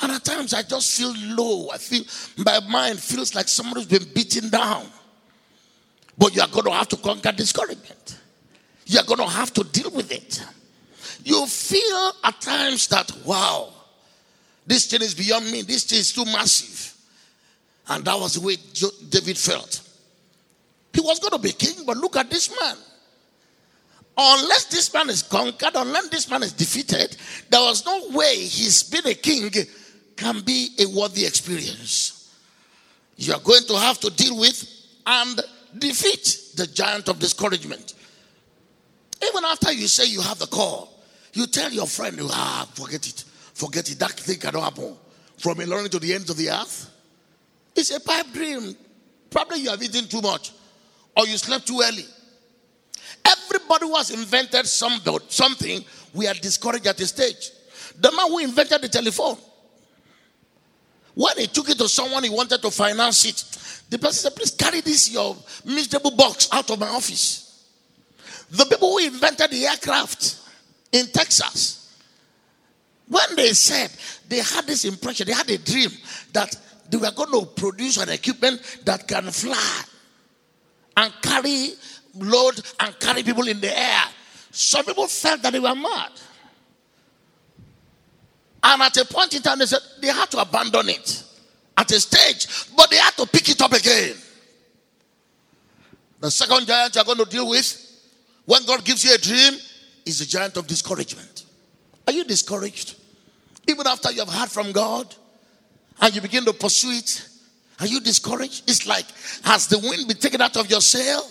[0.00, 1.70] And at times I just feel low.
[1.70, 2.04] I feel
[2.44, 4.86] my mind feels like somebody's been beaten down.
[6.18, 8.18] But you are going to have to conquer discouragement.
[8.86, 10.44] You are going to have to deal with it.
[11.24, 13.72] You feel at times that, wow,
[14.66, 15.62] this thing is beyond me.
[15.62, 16.94] This thing is too massive.
[17.88, 18.56] And that was the way
[19.08, 19.80] David felt.
[20.92, 22.76] He was going to be king, but look at this man.
[24.18, 27.16] Unless this man is conquered, unless this man is defeated,
[27.50, 29.50] there was no way he's been a king
[30.16, 32.34] can be a worthy experience.
[33.16, 34.68] You are going to have to deal with
[35.06, 35.40] and
[35.78, 37.94] defeat the giant of discouragement.
[39.22, 40.98] Even after you say you have the call,
[41.34, 43.24] you tell your friend, ah, forget it.
[43.56, 43.98] Forget it.
[43.98, 44.94] That thing cannot happen.
[45.38, 46.90] From Ilorin to the ends of the earth.
[47.74, 48.76] It's a pipe dream.
[49.30, 50.52] Probably you have eaten too much
[51.16, 52.04] or you slept too early.
[53.24, 55.82] Everybody who has invented some, something,
[56.12, 57.50] we are discouraged at a stage.
[57.98, 59.38] The man who invented the telephone,
[61.14, 63.42] when he took it to someone he wanted to finance it,
[63.88, 65.34] the person said, Please carry this, your
[65.64, 67.64] miserable box, out of my office.
[68.50, 70.40] The people who invented the aircraft
[70.92, 71.75] in Texas,
[73.08, 73.90] when they said
[74.28, 75.90] they had this impression, they had a dream
[76.32, 76.56] that
[76.90, 79.82] they were going to produce an equipment that can fly
[80.96, 81.70] and carry
[82.14, 84.04] load and carry people in the air.
[84.50, 86.10] Some people felt that they were mad.
[88.62, 91.22] And at a point in time, they said they had to abandon it
[91.76, 94.16] at a stage, but they had to pick it up again.
[96.20, 97.82] The second giant you're going to deal with
[98.46, 99.60] when God gives you a dream
[100.04, 101.35] is the giant of discouragement.
[102.06, 102.96] Are you discouraged?
[103.68, 105.12] Even after you have heard from God
[106.00, 107.28] and you begin to pursue it,
[107.80, 108.68] are you discouraged?
[108.68, 109.06] It's like,
[109.44, 111.22] has the wind been taken out of your sail?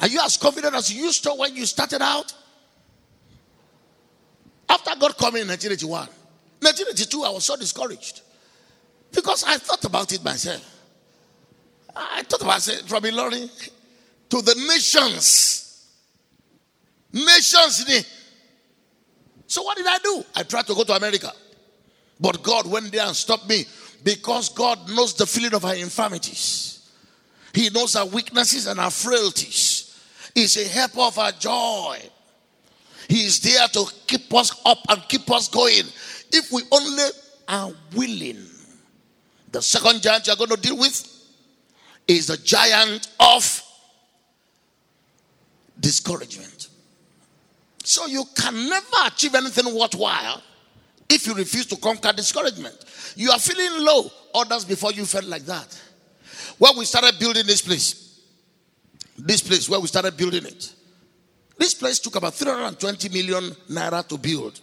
[0.00, 2.32] Are you as confident as you used to when you started out?
[4.68, 6.08] After God coming in 1981,
[6.60, 8.20] 1982, I was so discouraged
[9.12, 10.64] because I thought about it myself.
[11.96, 13.70] I thought about it from Ilorin
[14.28, 15.88] to the nations.
[17.12, 17.84] Nations.
[19.50, 20.24] So what did I do?
[20.36, 21.32] I tried to go to America.
[22.20, 23.64] But God went there and stopped me
[24.04, 26.88] because God knows the feeling of our infirmities.
[27.52, 30.00] He knows our weaknesses and our frailties.
[30.36, 31.98] He's a helper of our joy.
[33.08, 35.86] He is there to keep us up and keep us going.
[36.32, 37.08] If we only
[37.48, 38.46] are willing.
[39.50, 41.04] The second giant you're going to deal with
[42.06, 43.62] is the giant of
[45.80, 46.69] discouragement.
[47.90, 50.40] So you can never achieve anything worthwhile
[51.08, 52.76] if you refuse to conquer discouragement.
[53.16, 54.08] You are feeling low.
[54.32, 55.82] Others before you felt like that.
[56.58, 58.20] When we started building this place,
[59.18, 60.72] this place where we started building it,
[61.58, 64.60] this place took about 320 million naira to build.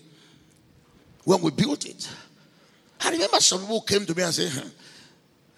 [1.25, 2.09] When we built it,
[3.01, 4.69] I remember some people came to me and said, hmm,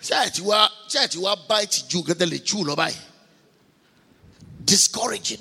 [0.01, 2.95] Church, you are church, you are bite you get the
[4.65, 5.38] Discouraging.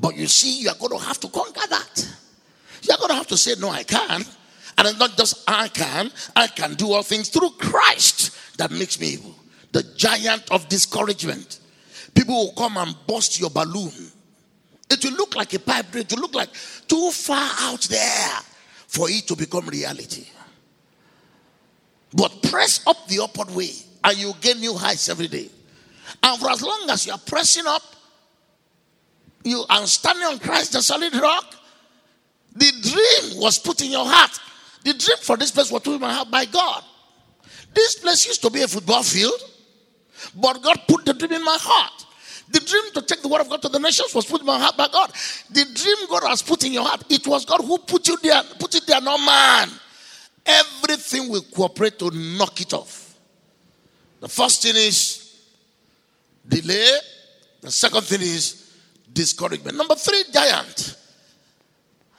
[0.00, 2.08] But you see, you are going to have to conquer that.
[2.82, 4.22] You're going to have to say, No, I can.
[4.76, 9.00] And it's not just I can, I can do all things through Christ that makes
[9.00, 9.18] me.
[9.72, 11.60] The giant of discouragement.
[12.14, 13.92] People will come and bust your balloon.
[14.90, 16.50] It will look like a pipe dream, it will look like
[16.86, 18.38] too far out there
[18.86, 20.26] for it to become reality.
[22.14, 23.70] But press up the upward way
[24.04, 25.50] and you gain new heights every day.
[26.22, 27.82] And for as long as you are pressing up,
[29.48, 31.54] you are standing on Christ, the solid rock,
[32.54, 34.38] the dream was put in your heart.
[34.84, 36.82] The dream for this place was put in my heart by God.
[37.74, 39.40] This place used to be a football field,
[40.34, 42.06] but God put the dream in my heart.
[42.50, 44.58] The dream to take the word of God to the nations was put in my
[44.58, 45.12] heart by God.
[45.50, 48.42] The dream God has put in your heart, it was God who put you there,
[48.58, 49.68] put it there, no man.
[50.46, 53.14] Everything will cooperate to knock it off.
[54.20, 55.40] The first thing is
[56.46, 56.90] delay.
[57.60, 58.67] The second thing is
[59.18, 59.76] discouragement.
[59.76, 60.96] Number three, giant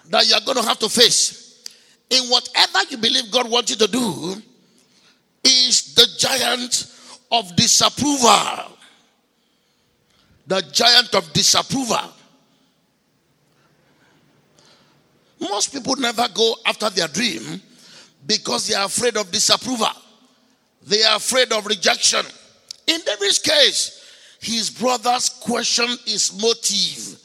[0.10, 1.64] that you are going to have to face
[2.10, 4.36] in whatever you believe God wants you to do
[5.44, 6.94] is the giant
[7.32, 8.78] of disapproval.
[10.48, 12.12] The giant of disapproval.
[15.40, 17.62] Most people never go after their dream
[18.28, 19.88] because they are afraid of disapproval.
[20.86, 22.26] They are afraid of rejection.
[22.88, 23.99] In David's case,
[24.40, 27.20] his brothers questioned his motive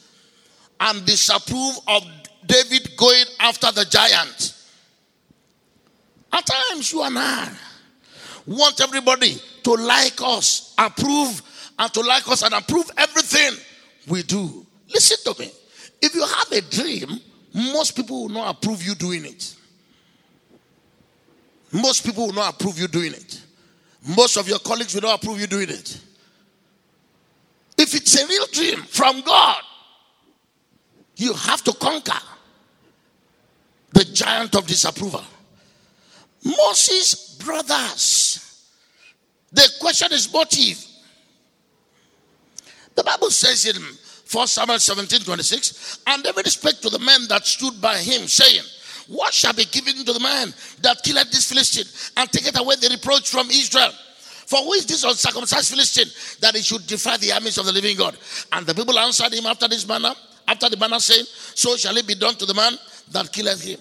[0.79, 2.05] and disapprove of
[2.45, 4.53] David going after the giant.
[6.31, 7.49] At times, you and I
[8.45, 11.41] want everybody to like us, approve,
[11.79, 13.51] and to like us and approve everything
[14.07, 14.65] we do.
[14.93, 15.49] Listen to me.
[16.01, 17.19] If you have a dream,
[17.53, 19.55] most people will not approve you doing it.
[21.71, 23.41] Most people will not approve you doing it.
[24.15, 25.99] Most of your colleagues will not approve you doing it.
[27.95, 29.61] It's a real dream from God,
[31.15, 32.19] you have to conquer
[33.93, 35.23] the giant of disapproval.
[36.43, 38.69] Moses' brothers,
[39.49, 40.85] the question is motive.
[42.95, 43.81] The Bible says in
[44.29, 48.63] 1 Samuel 17 26, and David spake to the men that stood by him, saying,
[49.07, 51.85] What shall be given to the man that killeth this Philistine
[52.17, 53.93] and taketh away the reproach from Israel?
[54.45, 56.07] For who is this uncircumcised Philistine
[56.41, 58.17] that he should defy the armies of the living God?
[58.51, 60.13] And the people answered him after this manner,
[60.47, 62.73] after the manner saying, So shall it be done to the man
[63.11, 63.79] that killeth him.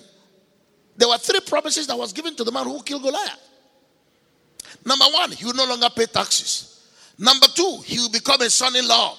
[0.97, 3.41] There were three promises that was given to the man who killed Goliath.
[4.85, 6.89] Number one, he will no longer pay taxes.
[7.19, 9.17] Number two, he will become a son-in-law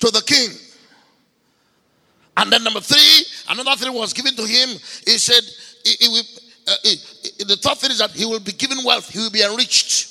[0.00, 0.50] to the king.
[2.36, 4.68] And then number three, another thing was given to him.
[5.04, 5.42] He said,
[5.84, 6.22] he, he will,
[6.68, 9.42] uh, he, the third thing is that he will be given wealth, he will be
[9.42, 10.07] enriched.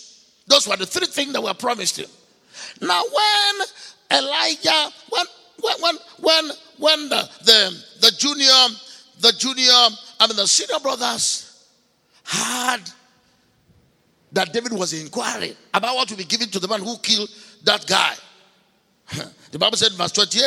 [0.48, 2.10] Those were the three things that were promised him.
[2.82, 5.26] Now, when Elijah, when
[5.60, 8.76] when when when, the, the the junior,
[9.20, 11.68] the junior, I mean the senior brothers
[12.24, 12.84] heard
[14.32, 17.30] that David was inquiring about what will be given to the man who killed
[17.64, 18.14] that guy.
[19.52, 20.44] the Bible said, verse 28.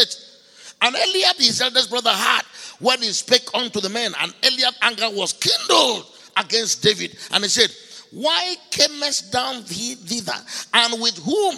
[0.82, 2.42] And Eliab, his eldest brother, had
[2.78, 7.16] when he spake unto the men, and Eliab anger was kindled against David.
[7.32, 7.70] And he said,
[8.12, 10.32] Why camest thou thither?
[10.74, 11.56] And with whom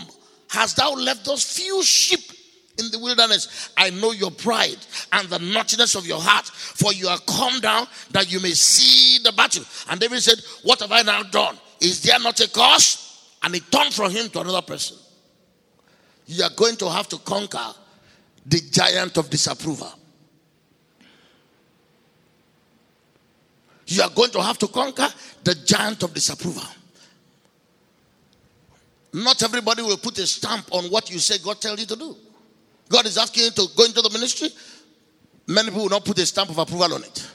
[0.51, 2.21] hast thou left those few sheep
[2.79, 3.71] in the wilderness?
[3.77, 4.79] I know your pride
[5.13, 9.23] and the naughtiness of your heart, for you are come down that you may see
[9.23, 9.65] the battle.
[9.91, 11.57] And David said, What have I now done?
[11.81, 13.37] Is there not a cause?
[13.43, 14.99] And he turned from him to another person.
[16.27, 17.75] You are going to have to conquer
[18.47, 19.93] the giant of disapproval.
[23.93, 25.07] You are going to have to conquer
[25.45, 26.63] the giant of disapproval.
[29.13, 32.17] Not everybody will put a stamp on what you say God tells you to do.
[32.89, 34.49] God is asking you to go into the ministry.
[35.47, 37.31] Many people will not put a stamp of approval on it.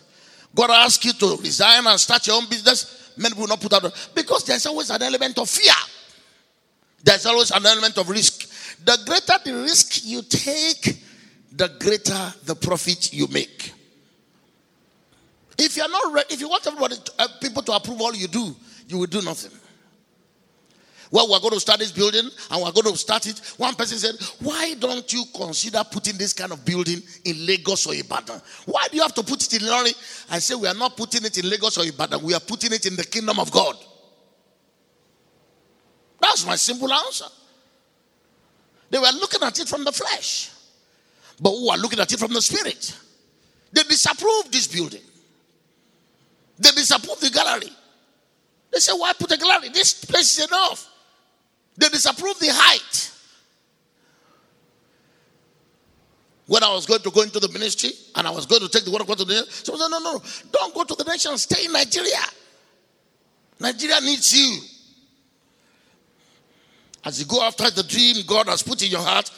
[0.56, 3.12] God asks you to resign and start your own business.
[3.18, 5.74] Many people will not put that because there's always an element of fear.
[7.04, 8.50] There's always an element of risk.
[8.84, 11.04] The greater the risk you take,
[11.52, 13.74] the greater the profit you make.
[15.58, 18.28] If you're not ready, if you want everybody, to, uh, people to approve all you
[18.28, 18.56] do,
[18.88, 19.52] you will do nothing.
[21.10, 23.40] Well, we're going to start this building and we're going to start it.
[23.58, 27.94] One person said, Why don't you consider putting this kind of building in Lagos or
[27.94, 28.42] Ibadan?
[28.66, 30.26] Why do you have to put it in Ilorin?
[30.30, 32.86] I say, We are not putting it in Lagos or Ibadan, we are putting it
[32.86, 33.76] in the kingdom of God.
[36.20, 37.26] That's my simple answer.
[38.90, 40.52] They were looking at it from the flesh,
[41.42, 42.98] but who are looking at it from the spirit?
[43.72, 45.02] They disapproved this building.
[46.60, 47.72] They disapproved the gallery.
[48.72, 49.70] They said, Why put a gallery?
[49.70, 50.88] This place is enough.
[51.78, 53.12] They disapproved the height.
[56.48, 58.86] When I was going to go into the ministry and I was going to take
[58.86, 60.84] the word of God to the nation, so I said, No, no, no, don't go
[60.84, 62.24] to the nation, stay in Nigeria.
[63.60, 64.60] Nigeria needs you.
[67.04, 69.30] As you go after the dream God has put in your heart,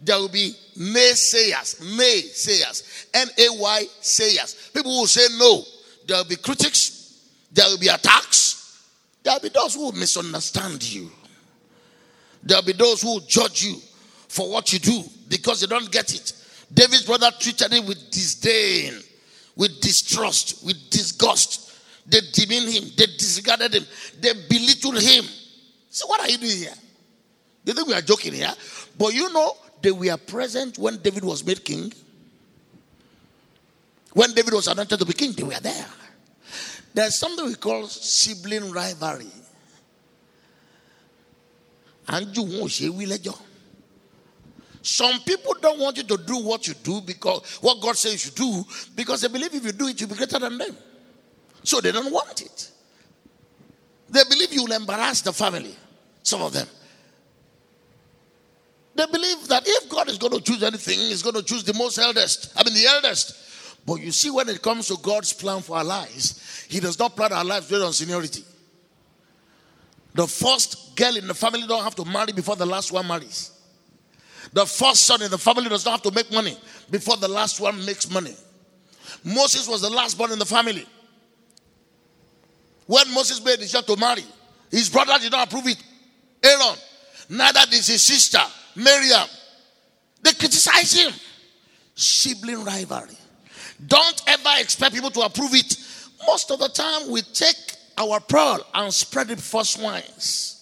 [0.00, 4.70] there will be naysayers, naysayers, N A Y sayers.
[4.74, 5.64] People will say no.
[6.06, 7.20] There will be critics,
[7.52, 8.82] there will be attacks,
[9.22, 11.10] there will be those who misunderstand you.
[12.42, 13.76] There will be those who judge you
[14.28, 16.32] for what you do because they don't get it.
[16.72, 18.94] David's brother treated him with disdain,
[19.56, 21.72] with distrust, with disgust.
[22.06, 23.84] They demeaned him, they disregarded him,
[24.20, 25.24] they belittled him.
[25.90, 26.74] So, what are you doing here?
[27.64, 28.52] You think we are joking here?
[28.96, 31.92] But you know, they were present when David was made king.
[34.16, 35.86] When David was anointed to be king, they were there.
[36.94, 39.30] There's something we call sibling rivalry.
[42.08, 43.06] And you won't say we
[44.80, 48.32] Some people don't want you to do what you do because what God says you
[48.32, 48.64] do
[48.94, 50.74] because they believe if you do it, you'll be greater than them.
[51.62, 52.70] So they don't want it.
[54.08, 55.76] They believe you will embarrass the family,
[56.22, 56.66] some of them.
[58.94, 61.74] They believe that if God is going to choose anything, He's going to choose the
[61.74, 62.54] most eldest.
[62.56, 63.42] I mean, the eldest.
[63.86, 67.14] But you see, when it comes to God's plan for our lives, He does not
[67.14, 68.42] plan our lives based on seniority.
[70.14, 73.52] The first girl in the family don't have to marry before the last one marries.
[74.52, 76.56] The first son in the family does not have to make money
[76.90, 78.34] before the last one makes money.
[79.22, 80.86] Moses was the last born in the family.
[82.86, 84.24] When Moses made the decision to marry,
[84.70, 85.82] his brother did not approve it.
[86.42, 86.76] Aaron,
[87.28, 88.40] neither did his sister.
[88.74, 89.28] Miriam.
[90.22, 91.12] They criticize him.
[91.94, 93.16] Sibling rivalry.
[93.84, 95.76] Don't ever expect people to approve it.
[96.26, 97.56] Most of the time, we take
[97.98, 100.52] our pearl and spread it first swines.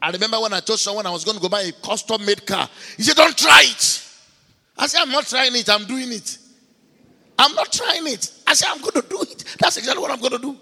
[0.00, 2.46] I remember when I told someone I was going to go buy a custom made
[2.46, 2.68] car.
[2.96, 4.08] He said, Don't try it.
[4.76, 6.38] I said, I'm not trying it, I'm doing it.
[7.38, 8.30] I'm not trying it.
[8.46, 9.56] I said, I'm going to do it.
[9.58, 10.56] That's exactly what I'm going to do.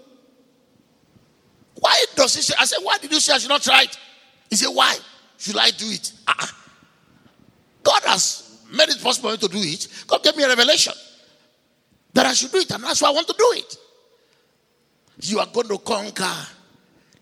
[1.75, 2.53] Why does he say?
[2.59, 3.97] I said, Why did you say I should not try it?
[4.49, 4.95] He said, Why?
[5.37, 6.13] Should I do it?
[6.27, 6.47] Uh-uh.
[7.83, 8.42] God has
[8.73, 9.87] made it possible for me to do it.
[10.07, 10.93] God gave me a revelation
[12.13, 13.77] that I should do it, and that's why I want to do it.
[15.21, 16.33] You are going to conquer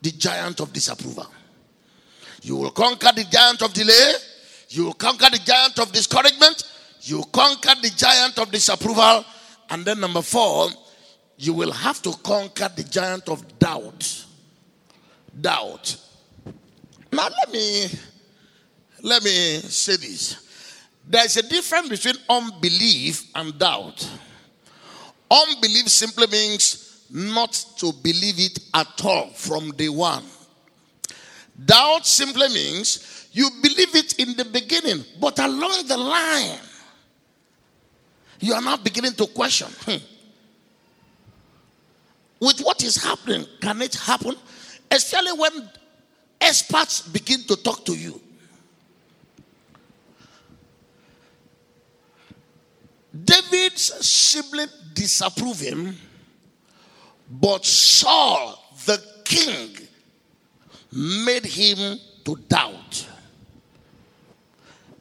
[0.02, 1.28] the giant of disapproval.
[2.42, 4.14] You will conquer the giant of delay.
[4.70, 6.64] You will conquer the giant of discouragement.
[7.02, 9.26] You will conquer the giant of disapproval.
[9.70, 10.70] And then, number four,
[11.38, 14.26] you will have to conquer the giant of doubt.
[15.40, 15.98] Doubt.
[17.12, 17.88] Now let me
[19.02, 20.51] let me say this.
[21.12, 24.10] There's a difference between unbelief and doubt.
[25.30, 30.24] Unbelief simply means not to believe it at all from day one.
[31.66, 36.60] Doubt simply means you believe it in the beginning, but along the line,
[38.40, 39.68] you are now beginning to question.
[39.82, 39.98] Hmm.
[42.40, 44.36] With what is happening, can it happen?
[44.90, 45.70] Especially when
[46.40, 48.22] experts begin to talk to you.
[53.14, 55.96] David's sibling disapproved him,
[57.30, 59.78] but Saul, the king,
[60.94, 63.08] made him to doubt.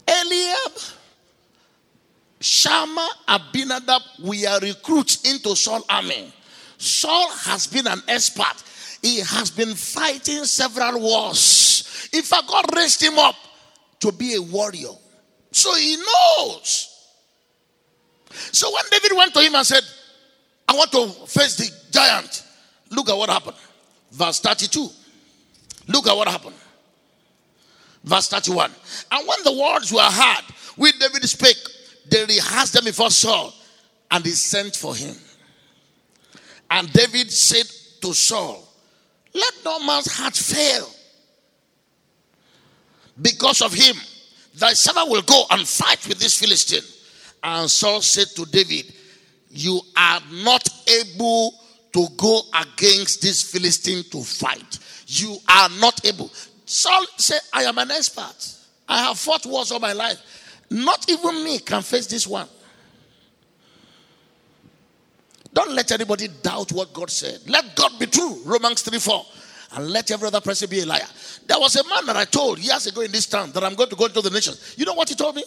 [0.08, 0.72] Eliab,
[2.40, 6.32] Shammah, Abinadab, we are recruits into Saul army.
[6.78, 8.64] Saul has been an expert.
[9.02, 12.08] He has been fighting several wars.
[12.12, 13.36] In fact, God raised him up
[14.00, 14.88] to be a warrior.
[15.52, 16.99] So he knows.
[18.30, 19.82] So when David went to him and said,
[20.68, 22.44] I want to face the giant,
[22.90, 23.56] look at what happened.
[24.12, 24.88] Verse 32.
[25.88, 26.54] Look at what happened.
[28.04, 28.70] Verse 31.
[29.12, 30.44] And when the words were heard,
[30.76, 31.56] which David spake,
[32.08, 33.52] they rehearsed them before Saul,
[34.10, 35.14] and he sent for him.
[36.70, 37.66] And David said
[38.02, 38.66] to Saul,
[39.34, 40.88] Let no man's heart fail.
[43.20, 43.96] Because of him,
[44.54, 46.84] thy servant will go and fight with this Philistine.
[47.42, 48.92] And Saul said to David,
[49.50, 51.54] You are not able
[51.92, 54.78] to go against this Philistine to fight.
[55.06, 56.30] You are not able.
[56.64, 58.56] Saul said, I am an expert.
[58.88, 60.18] I have fought wars all my life.
[60.70, 62.48] Not even me can face this one.
[65.52, 67.40] Don't let anybody doubt what God said.
[67.48, 68.40] Let God be true.
[68.44, 69.26] Romans 3 4.
[69.72, 71.06] And let every other person be a liar.
[71.46, 73.88] There was a man that I told years ago in this town that I'm going
[73.88, 74.74] to go into the nations.
[74.76, 75.44] You know what he told me?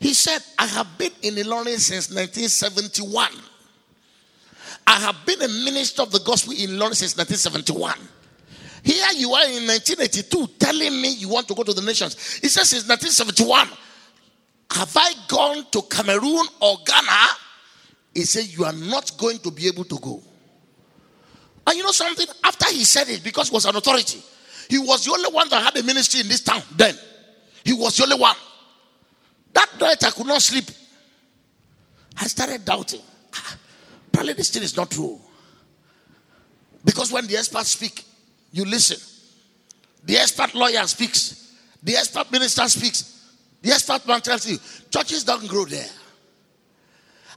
[0.00, 3.30] He said, I have been in Ilorin since 1971.
[4.86, 7.94] I have been a minister of the gospel in Ilorin since 1971.
[8.84, 12.36] Here you are in 1982 telling me you want to go to the nations.
[12.36, 13.68] He says since 1971.
[14.70, 17.28] Have I gone to Cameroon or Ghana?
[18.14, 20.22] He said, You are not going to be able to go.
[21.66, 22.26] And you know something?
[22.44, 24.22] After he said it, because he was an authority,
[24.68, 26.94] he was the only one that had a ministry in this town then.
[27.64, 28.36] He was the only one.
[29.58, 30.66] That night I could not sleep.
[32.16, 33.00] I started doubting.
[33.34, 33.56] Ah,
[34.12, 35.18] probably this thing is not true.
[36.84, 38.04] Because when the experts speak,
[38.52, 38.98] you listen.
[40.04, 41.56] The expert lawyer speaks.
[41.82, 43.34] The expert minister speaks.
[43.60, 44.58] The expert man tells you,
[44.90, 45.88] churches don't grow there.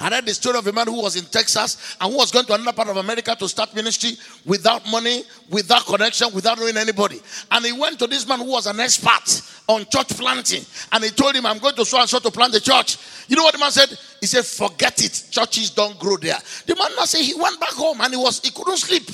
[0.02, 2.46] I read the story of a man who was in Texas and who was going
[2.46, 7.22] to another part of America to start ministry without money, without connection, without knowing anybody.
[7.52, 10.64] And he went to this man who was an expert on church planting.
[10.92, 12.98] And he told him, I'm going to so and so to plant the church.
[13.28, 13.90] You know what the man said?
[14.20, 15.28] He said, Forget it.
[15.30, 16.38] Churches don't grow there.
[16.66, 19.10] The man now said he went back home and he was he couldn't sleep.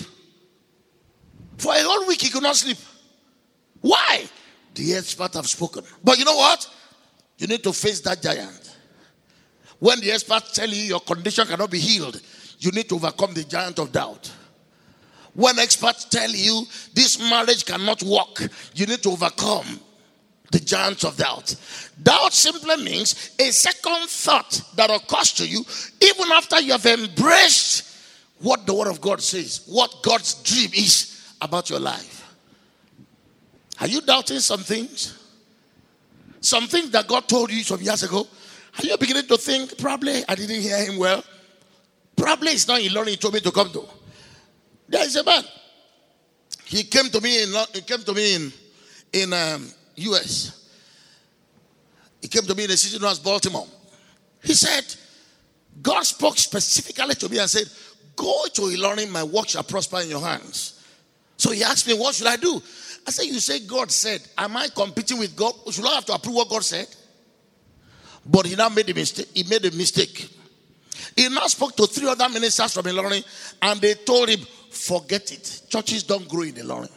[1.58, 2.78] For a whole week he could not sleep.
[3.82, 4.26] Why?
[4.74, 5.84] The expert have spoken.
[6.04, 6.70] But you know what?
[7.38, 8.67] You need to face that giant.
[9.80, 12.20] When the experts tell you your condition cannot be healed,
[12.60, 14.32] you need to overcome the giant of doubt.
[15.34, 19.80] When experts tell you this marriage cannot work, you need to overcome
[20.52, 21.56] the giants of doubt.
[22.02, 25.64] Doubt simply means a second thought that occurs to you
[26.02, 27.84] even after you have embraced
[28.40, 32.34] what the Word of God says, what God's dream is about your life.
[33.80, 35.18] Are you doubting some things?
[36.40, 38.28] Some things that God told you some years ago,
[38.78, 41.24] are you beginning to think, probably I didn't hear him well?
[42.16, 43.86] Probably it's not Ilorin he told me to come to.
[44.88, 45.44] There is a man.
[46.66, 48.54] He came to me in he came to me in
[49.14, 50.70] in um, US.
[52.22, 53.68] He came to me in a city known as Baltimore.
[54.44, 54.84] He said,
[55.82, 57.68] God spoke specifically to me and said,
[58.16, 60.84] Go to Ilorin, my work shall prosper in your hands.
[61.38, 62.62] So he asked me, What should I do?
[63.06, 65.54] I said, You say God said, Am I competing with God?
[65.72, 66.88] Should I have to approve what God said?
[68.28, 69.30] But he now made a mistake.
[69.34, 70.30] He made a mistake.
[71.16, 73.24] He now spoke to three other ministers from Ilorin
[73.62, 75.62] and they told him, forget it.
[75.70, 76.92] Churches don't grow in Ilorin.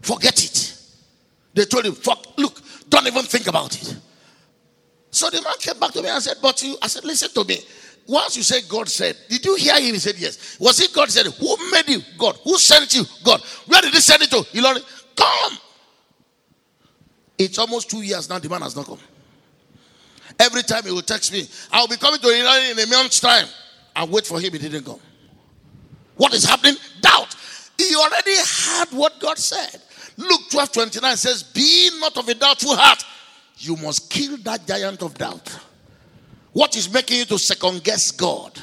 [0.00, 0.80] Forget it.
[1.52, 3.96] They told him, Fuck, look, don't even think about it.
[5.10, 7.44] So the man came back to me and said, But you, I said, listen to
[7.44, 7.58] me.
[8.06, 9.94] Once you say God said, did you hear him?
[9.94, 10.58] He said, Yes.
[10.60, 11.26] Was it God said?
[11.26, 12.00] Who made you?
[12.18, 12.38] God.
[12.44, 13.04] Who sent you?
[13.24, 13.40] God.
[13.66, 14.36] Where did he send it to?
[14.36, 14.84] Ilorin.
[15.16, 15.58] Come.
[17.38, 18.98] It's almost two years now, the man has not come.
[20.38, 23.46] Every time he will text me, I'll be coming to Ilorin in a month's time.
[23.94, 25.00] I wait for him, he didn't come.
[26.16, 26.76] What is happening?
[27.00, 27.34] Doubt.
[27.78, 29.80] He already had what God said.
[30.16, 33.04] Luke 12 29 says, Be not of a doubtful heart.
[33.58, 35.58] you must kill that giant of doubt.
[36.52, 38.58] What is making you to second guess God?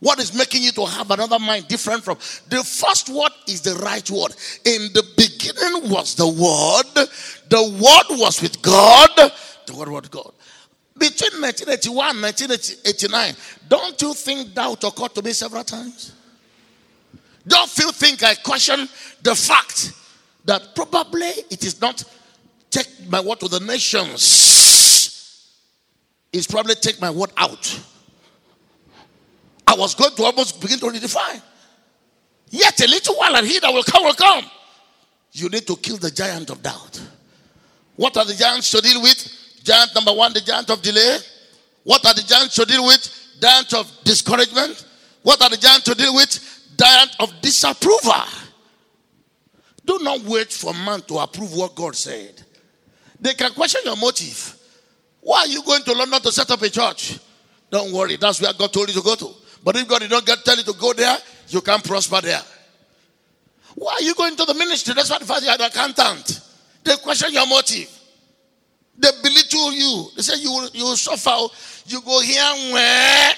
[0.00, 2.18] What is making you to have another mind different from
[2.50, 4.34] the first word is the right word.
[4.66, 7.08] In the beginning was the word,
[7.48, 9.08] the word was with God,
[9.64, 10.32] the word was God.
[10.96, 13.34] Between 1981 and 1989,
[13.68, 16.12] don't you think doubt occurred to me several times?
[17.46, 18.88] Don't you think I question
[19.22, 19.92] the fact
[20.44, 22.04] that probably it is not
[22.70, 25.50] take my word to the nations,
[26.32, 27.80] it's probably take my word out.
[29.66, 31.40] I was going to almost begin to redefine.
[32.50, 34.44] Yet a little while and he that will come will come.
[35.32, 37.00] You need to kill the giant of doubt.
[37.96, 39.43] What are the giants to deal with?
[39.64, 41.18] Giant number one, the giant of delay.
[41.84, 43.08] What are the giants to deal with?
[43.40, 44.86] Giant of discouragement.
[45.22, 46.38] What are the giants to deal with?
[46.78, 48.24] Giant of disapproval.
[49.86, 52.42] Do not wait for man to approve what God said.
[53.20, 54.54] They can question your motive.
[55.20, 57.18] Why are you going to London to set up a church?
[57.70, 59.30] Don't worry, that's where God told you to go to.
[59.64, 61.16] But if God did not tell you to go there,
[61.48, 62.42] you can't prosper there.
[63.74, 64.92] Why are you going to the ministry?
[64.94, 66.40] That's why the fact you're an accountant.
[66.84, 67.93] They question your motive.
[68.98, 70.08] They belittle you.
[70.16, 71.52] They say you will, you will suffer.
[71.86, 73.32] You go here and where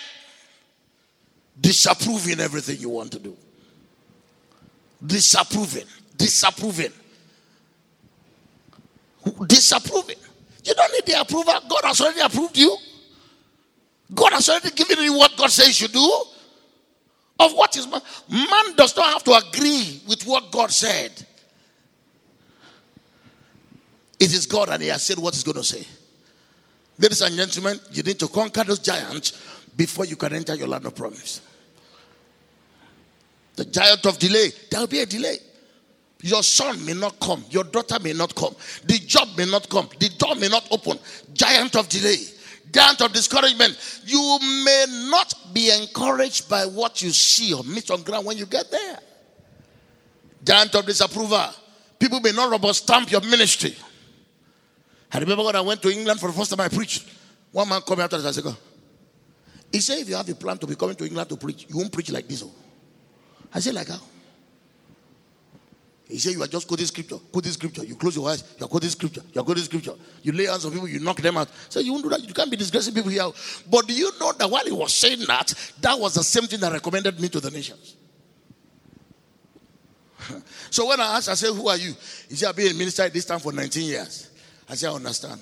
[1.60, 3.36] disapproving everything you want to do.
[5.04, 5.86] Disapproving.
[6.16, 6.92] Disapproving.
[9.46, 10.16] Disapproving.
[10.64, 11.54] You don't need the approval.
[11.68, 12.76] God has already approved you.
[14.14, 16.22] God has already given you what God says you do.
[17.38, 18.00] Of what is man?
[18.30, 21.25] Man does not have to agree with what God said.
[24.18, 25.86] It is God and He has said what He's going to say.
[26.98, 29.32] Ladies and gentlemen, you need to conquer those giants
[29.76, 31.42] before you can enter your land of promise.
[33.56, 35.38] The giant of delay, there will be a delay.
[36.22, 38.54] Your son may not come, your daughter may not come,
[38.84, 40.98] the job may not come, the door may not open.
[41.34, 42.16] Giant of delay
[42.72, 44.02] giant of discouragement.
[44.04, 48.46] You may not be encouraged by what you see or meet on ground when you
[48.46, 48.98] get there.
[50.44, 51.50] Giant of disapproval.
[51.98, 53.74] People may not rubber stamp your ministry.
[55.12, 57.08] I remember when I went to England for the first time I preached.
[57.52, 58.38] One man called me after this.
[58.38, 58.56] I said,
[59.72, 61.76] He said, if you have a plan to be coming to England to preach, you
[61.76, 62.42] won't preach like this.
[62.42, 62.52] Oh.
[63.54, 64.00] I said, like how?
[66.08, 67.16] He said, You are just quoting scripture.
[67.32, 67.84] Quoting scripture.
[67.84, 68.44] You close your eyes.
[68.58, 69.22] You are quoting scripture.
[69.32, 69.94] You are quoting scripture.
[70.22, 70.88] You lay hands on people.
[70.88, 71.48] You knock them out.
[71.68, 72.22] So you won't do that.
[72.22, 73.28] You can't be disgracing people here.
[73.70, 76.60] But do you know that while he was saying that, that was the same thing
[76.60, 77.96] that recommended me to the nations?
[80.70, 81.94] so when I asked, I said, Who are you?
[82.28, 84.25] He said, I've been a minister at this time for 19 years.
[84.68, 85.40] I said, I understand.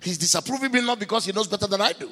[0.00, 2.10] He's disapproving me not because he knows better than I do,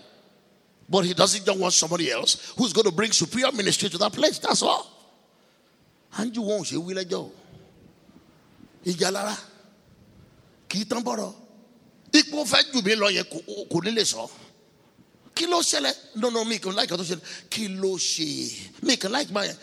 [0.88, 4.12] but he doesn't just want somebody else who's going to bring superior ministry to that
[4.12, 4.38] place.
[4.38, 4.90] That's all.
[6.16, 7.30] And you lẹ́jọ́
[8.86, 9.36] ìjà lára.
[10.68, 11.32] Kì í tán bọ̀rọ̀.
[12.12, 14.28] Ipò fẹ́ jù mí lè sọ.
[15.34, 15.60] Kí no
[16.30, 17.48] no mi kàn láìka tó ṣẹlẹ̀.
[17.50, 18.52] Kí ló ṣe?
[18.82, 19.54] Mi kàn láìka.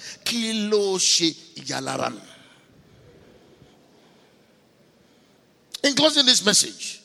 [5.83, 7.01] In closing this message,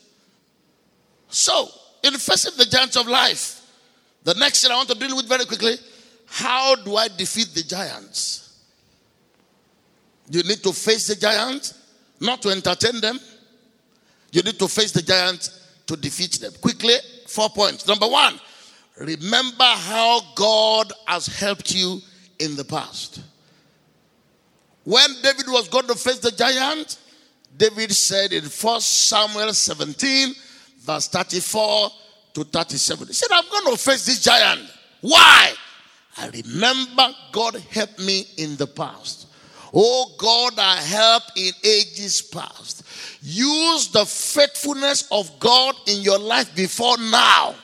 [1.28, 1.68] so
[2.02, 3.62] in facing the giants of life,
[4.24, 5.76] the next thing I want to deal with very quickly
[6.26, 8.60] how do I defeat the giants?
[10.28, 11.74] You need to face the giants,
[12.20, 13.20] not to entertain them.
[14.32, 16.52] You need to face the giants to defeat them.
[16.60, 16.94] Quickly,
[17.28, 17.86] four points.
[17.86, 18.40] Number one,
[18.98, 22.00] remember how God has helped you
[22.40, 23.20] in the past.
[24.82, 26.98] When David was going to face the giant,
[27.56, 30.34] David said in 1 Samuel 17,
[30.80, 31.90] verse 34
[32.34, 34.60] to 37, he said, I'm going to face this giant.
[35.00, 35.52] Why?
[36.18, 39.28] I remember God helped me in the past.
[39.72, 42.84] Oh God, I help in ages past.
[43.22, 47.54] Use the faithfulness of God in your life before now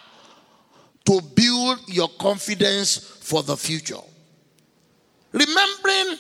[1.05, 3.95] to build your confidence for the future.
[5.33, 6.19] Remembering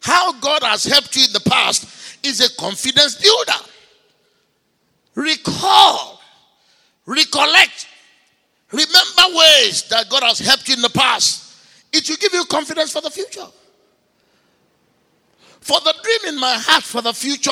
[0.00, 1.84] how God has helped you in the past
[2.26, 3.64] is a confidence builder.
[5.14, 6.20] Recall,
[7.06, 7.88] recollect,
[8.70, 11.54] remember ways that God has helped you in the past.
[11.92, 13.46] It will give you confidence for the future.
[15.60, 17.50] For the dream in my heart for the future,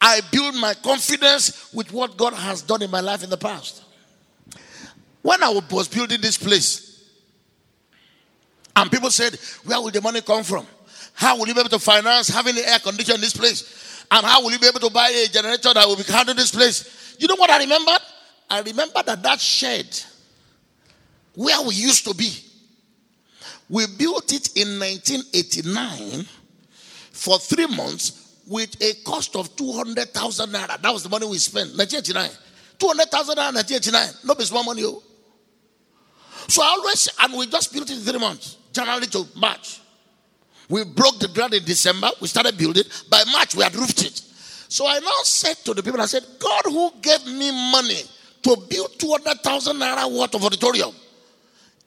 [0.00, 3.82] I build my confidence with what God has done in my life in the past.
[5.22, 6.94] When I was building this place,
[8.76, 9.34] and people said,
[9.64, 10.66] Where will the money come from?
[11.14, 13.83] How will you be able to finance having the air conditioner in this place?
[14.10, 16.50] And how will you be able to buy a generator that will be handling this
[16.50, 17.16] place?
[17.18, 18.00] You know what I remembered?
[18.50, 19.86] I remember that that shed
[21.34, 22.32] where we used to be,
[23.68, 26.26] we built it in 1989
[27.10, 30.80] for three months with a cost of 200,000 naira.
[30.80, 32.30] That was the money we spent, 1989.
[32.78, 34.08] 200,000 naira, 1989.
[34.24, 34.82] No be small money.
[34.84, 35.02] Oh.
[36.48, 39.80] So I always, and we just built it in three months, January to March.
[40.68, 42.10] We broke the ground in December.
[42.20, 42.84] We started building.
[43.10, 44.22] By March, we had roofed it.
[44.68, 48.02] So I now said to the people, I said, God who gave me money
[48.42, 50.92] to build 200,000 naira worth of auditorium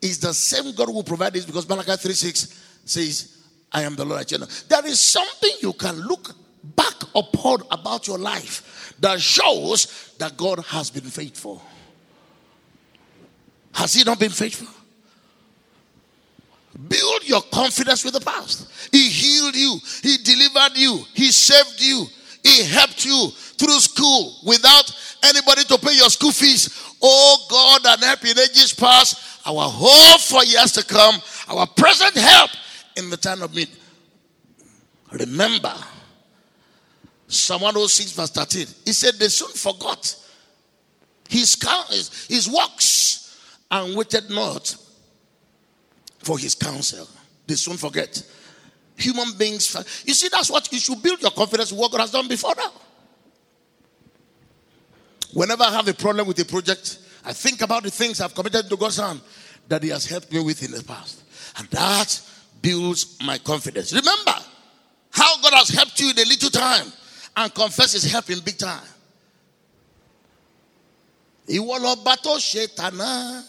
[0.00, 3.38] is the same God who provided this because Malachi 3 6 says,
[3.70, 4.26] I am the Lord.
[4.28, 10.60] There is something you can look back upon about your life that shows that God
[10.60, 11.62] has been faithful.
[13.74, 14.68] Has He not been faithful?
[16.86, 18.70] Build your confidence with the past.
[18.92, 22.06] He healed you, He delivered you, He saved you,
[22.44, 24.92] He helped you through school without
[25.24, 26.94] anybody to pay your school fees.
[27.02, 31.16] Oh God, and help in ages past, our hope for years to come,
[31.48, 32.50] our present help
[32.96, 33.70] in the time of need.
[35.10, 35.74] Remember,
[37.26, 38.66] Psalm 106, verse 13.
[38.84, 40.14] He said, They soon forgot
[41.28, 41.56] his,
[41.90, 43.36] his, his works
[43.70, 44.76] and waited not
[46.28, 47.08] for his counsel.
[47.46, 48.22] They soon forget.
[48.96, 49.74] Human beings,
[50.04, 52.70] you see, that's what you should build your confidence what God has done before now.
[55.32, 58.68] Whenever I have a problem with a project, I think about the things I've committed
[58.68, 59.22] to God's hand
[59.68, 61.22] that He has helped me with in the past.
[61.56, 62.20] And that
[62.60, 63.94] builds my confidence.
[63.94, 64.34] Remember
[65.10, 66.92] how God has helped you in a little time
[67.38, 68.86] and confess His help in big time.
[71.48, 73.42] Ìwọ lọba tó ṣe tàná.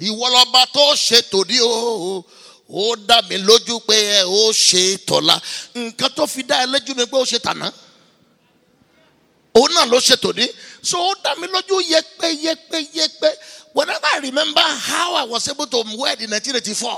[0.00, 2.24] Ìwọ lọba tó ṣe tòdí o.
[2.68, 5.40] Ó dá mi lójú pé ẹ ó ṣe tọ̀la.
[5.74, 7.72] Nǹkan tó fi dá ẹ lójú ni pé ó ṣe tàná.
[9.54, 10.46] Òun náà ló ṣe tòdí.
[10.82, 13.30] So ó dá mi lójú yẹpẹ yẹpẹ yẹpẹ.
[13.72, 16.88] Whenever I remember how I was able to wed in 1984.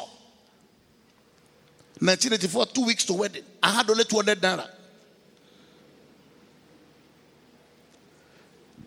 [2.01, 3.43] 1984, two weeks to wedding.
[3.63, 4.69] I had only 200 naira.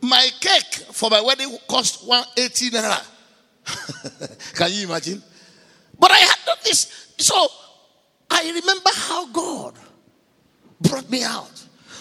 [0.02, 3.02] My cake for my wedding cost 180 naira.
[4.54, 5.22] Can you imagine?
[6.00, 7.14] But I had done this.
[7.18, 7.48] So
[8.30, 9.76] I remember how God
[10.80, 11.52] brought me out.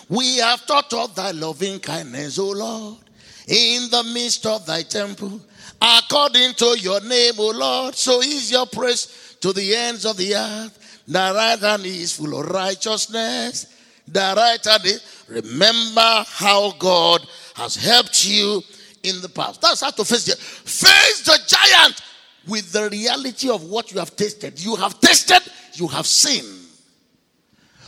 [0.08, 2.98] We have thought of thy loving kindness, O Lord,
[3.46, 5.40] in the midst of thy temple,
[5.80, 7.94] according to your name, O Lord.
[7.94, 11.02] So is your praise to the ends of the earth.
[11.06, 13.66] The right hand is full of righteousness.
[14.06, 18.62] The right hand is, remember how God has helped you
[19.02, 19.60] in the past.
[19.60, 22.02] That's how to face the face the giant
[22.46, 24.62] with the reality of what you have tasted.
[24.62, 25.40] You have tasted,
[25.74, 26.44] you have seen.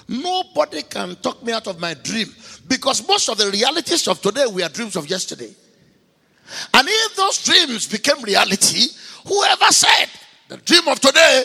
[0.08, 2.28] Nobody can talk me out of my dream
[2.68, 5.50] because most of the realities of today were dreams of yesterday.
[6.74, 8.88] And if those dreams became reality,
[9.26, 10.08] whoever said
[10.48, 11.44] the dream of today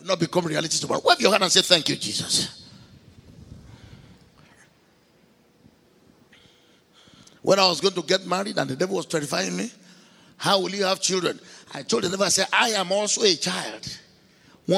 [0.00, 2.67] will not become reality tomorrow, wave your hand and say, Thank you, Jesus.
[7.48, 9.72] When I was going to get married and the devil was terrifying me,
[10.36, 11.40] how will you have children?
[11.72, 13.88] I told the devil, I said, I am also a child.
[14.66, 14.76] Be And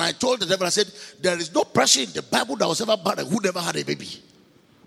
[0.00, 2.80] I told the devil, I said, There is no person in the Bible that was
[2.80, 4.04] ever barren who never had a baby.
[4.04, 4.20] He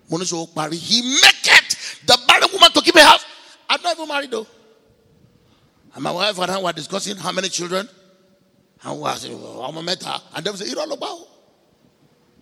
[0.08, 1.76] make it
[2.06, 3.26] the barren woman to keep a house.
[3.68, 4.46] I'm not even married though.
[5.94, 7.86] And my wife and I were discussing how many children.
[8.84, 10.18] And we said, I'm a meta.
[10.34, 11.28] And they said, You don't know about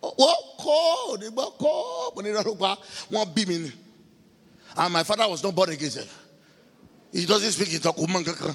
[0.02, 0.78] wọ́n kọ́
[1.12, 1.74] onígbọ́ kọ́
[2.16, 2.70] onírọ́lùpá
[3.12, 3.72] wọ́n bí mi ni
[4.76, 6.08] and my father was not born again sef
[7.12, 8.54] he doesn't speak ìtọ́kù mọ́ kankan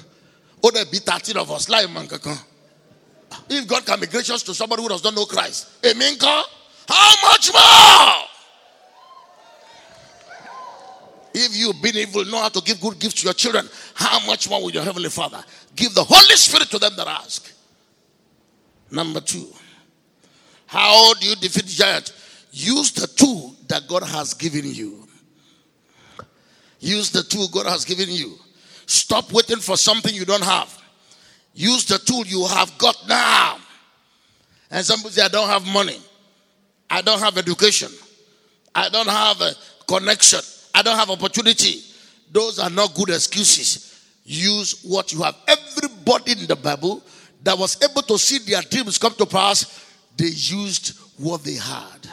[0.62, 2.38] ó dẹ̀ bí thirteen of us láì mọ́
[3.48, 6.44] if God can be gracious to somebody who does not know Christ èmi ńkọ́
[6.88, 8.26] how much more.
[11.38, 14.48] If you've been evil, know how to give good gifts to your children, how much
[14.48, 15.44] more will your heavenly Father
[15.74, 17.52] give the Holy Spirit to them that ask?
[18.90, 19.46] Number two.
[20.66, 22.12] How do you defeat the giant?
[22.52, 25.06] Use the tool that God has given you.
[26.80, 28.34] Use the tool God has given you.
[28.86, 30.76] Stop waiting for something you don't have.
[31.54, 33.58] Use the tool you have got now.
[34.70, 35.98] And somebody say, I don't have money.
[36.90, 37.90] I don't have education.
[38.74, 39.52] I don't have a
[39.88, 40.40] connection.
[40.74, 41.80] I don't have opportunity.
[42.30, 44.04] Those are not good excuses.
[44.24, 45.36] Use what you have.
[45.46, 47.02] Everybody in the Bible
[47.42, 49.85] that was able to see their dreams come to pass
[50.16, 52.08] they used what they had.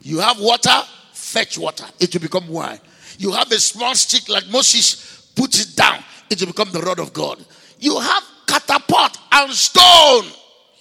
[0.00, 0.82] You have water,
[1.12, 2.80] fetch water, it will become wine.
[3.18, 6.98] You have a small stick like Moses, put it down, it will become the rod
[6.98, 7.44] of God.
[7.78, 10.24] You have catapult and stone,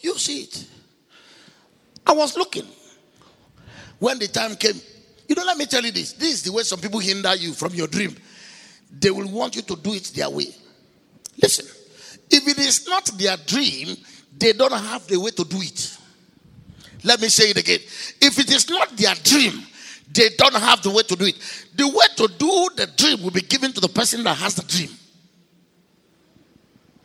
[0.01, 0.67] use it.
[2.05, 2.67] I was looking
[3.99, 4.79] when the time came.
[5.27, 6.13] You know, let me tell you this.
[6.13, 8.15] This is the way some people hinder you from your dream.
[8.91, 10.53] They will want you to do it their way.
[11.41, 11.65] Listen,
[12.29, 13.97] if it is not their dream,
[14.37, 15.97] they don't have the way to do it.
[17.05, 17.79] Let me say it again.
[18.19, 19.63] If it is not their dream,
[20.15, 21.35] They don't have the way to do it.
[21.75, 24.63] The way to do the dream will be given to the person that has the
[24.63, 24.89] dream.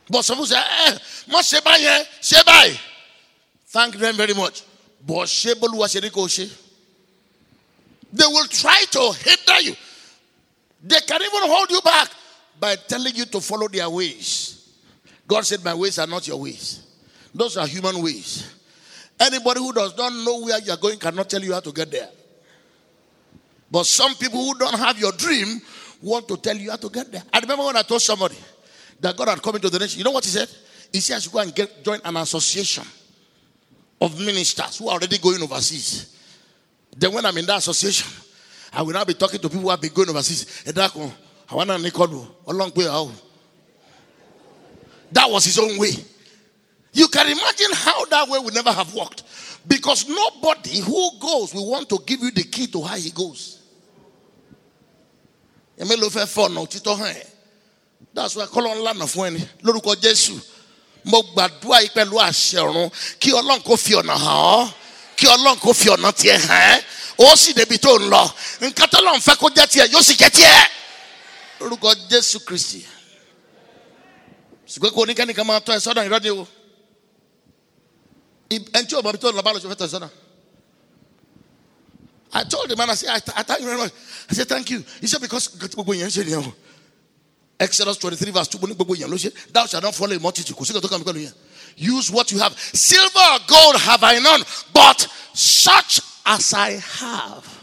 [0.09, 0.99] But some people say, eh,
[1.41, 2.73] say bye, say bye.
[3.67, 4.63] Thank them very much.
[5.05, 5.29] But
[8.13, 9.77] they will try to hinder you.
[10.83, 12.11] They can even hold you back
[12.59, 14.69] by telling you to follow their ways.
[15.27, 16.83] God said, My ways are not your ways,
[17.35, 18.53] those are human ways.
[19.21, 21.91] Anybody who does not know where you are going cannot tell you how to get
[21.91, 22.09] there.
[23.71, 25.61] But some people who don't have your dream
[26.03, 27.23] want to tell you how to get there.
[27.33, 28.37] I remember when I told somebody
[29.01, 29.99] that God had come into the nation.
[29.99, 30.49] You know what he said?
[30.93, 32.85] He said go and get join an association
[34.01, 36.17] of ministers who are already going overseas.
[36.97, 38.09] Then when I'm in that association,
[38.73, 40.65] I will now be talking to people who have been going overseas.
[45.13, 45.93] That was his own way.
[46.93, 49.23] You can imagine how that way would never have worked.
[49.67, 53.59] Because nobody who goes will want to give you the key to how he goes.
[58.13, 60.41] That's why kọ́lọ́ ńlá nà fún ẹni lórúkọ Jésù.
[61.05, 64.73] Mo gbàdúrà yìí pẹ̀lú àṣẹ ọ̀run kí Ọlọ́run kò fi ọ̀nà hàn ọ́
[65.17, 66.83] kí Ọlọ́run kò fi ọ̀nà tiẹ̀ hàn ẹ́
[67.19, 68.23] ó sì débi tó ń lọ
[68.61, 70.67] nǹkan tó lọ́n fẹ́ kó jẹ́ tiẹ̀ yóò sì jẹ́ tiẹ̀
[71.61, 72.85] lórúkọ Jésù Kristi.
[74.69, 76.47] Ṣùgbọ́n kò ní kẹ́nìkan máa tọ́ ẹ sọ́dọ̀ ìrọ́dí o
[82.33, 83.93] I told the man, I said, I, I thank you very much.
[84.29, 84.85] I said, thank you.
[85.01, 85.57] He said, because.
[87.61, 88.59] Exodus 23 verse 2
[89.53, 90.57] Thou shalt not follow a multitude.
[91.77, 92.59] Use what you have.
[92.59, 94.41] Silver or gold have I none,
[94.73, 97.61] but such as I have.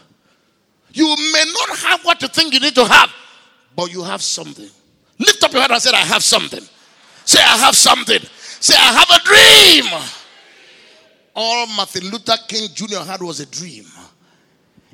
[0.94, 3.12] You may not have what you think you need to have,
[3.76, 4.70] but you have something.
[5.20, 6.64] Lift up your head and say, I have something.
[7.26, 8.22] Say, I have something.
[8.60, 10.17] Say, I have a dream.
[11.40, 13.06] All Martin Luther King Jr.
[13.06, 13.86] had was a dream.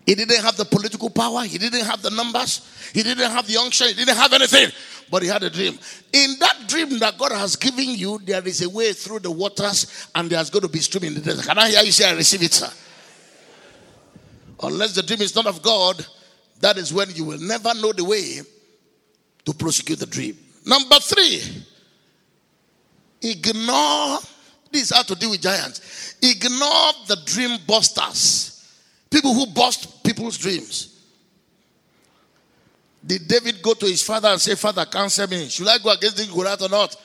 [0.06, 1.46] He didn't have the political power.
[1.46, 2.70] He didn't have the numbers.
[2.94, 3.88] He didn't have the unction.
[3.88, 4.70] He didn't have anything.
[5.10, 5.80] But he had a dream.
[6.12, 10.10] In that dream that God has given you, there is a way through the waters
[10.14, 11.46] and there's going to be stream in the desert.
[11.46, 12.70] Can I hear you say, I receive it, sir?
[14.62, 16.06] Unless the dream is not of God,
[16.60, 18.42] that is when you will never know the way
[19.46, 20.38] to prosecute the dream.
[20.66, 21.42] Number three,
[23.22, 24.20] ignore
[24.74, 26.16] this how to deal with giants.
[26.22, 28.54] Ignore the dream busters
[29.14, 30.90] People who bust people's dreams.
[33.06, 35.50] Did David go to his father and say, Father, cancel me?
[35.50, 36.96] Should I go against Goliath or not?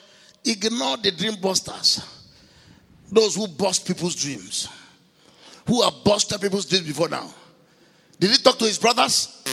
[0.43, 2.01] Ignore the dream busters.
[3.13, 4.71] Those who bust people's dreams.
[5.67, 7.31] Who have busted people's dreams before now.
[8.19, 9.45] Did he talk to his brothers?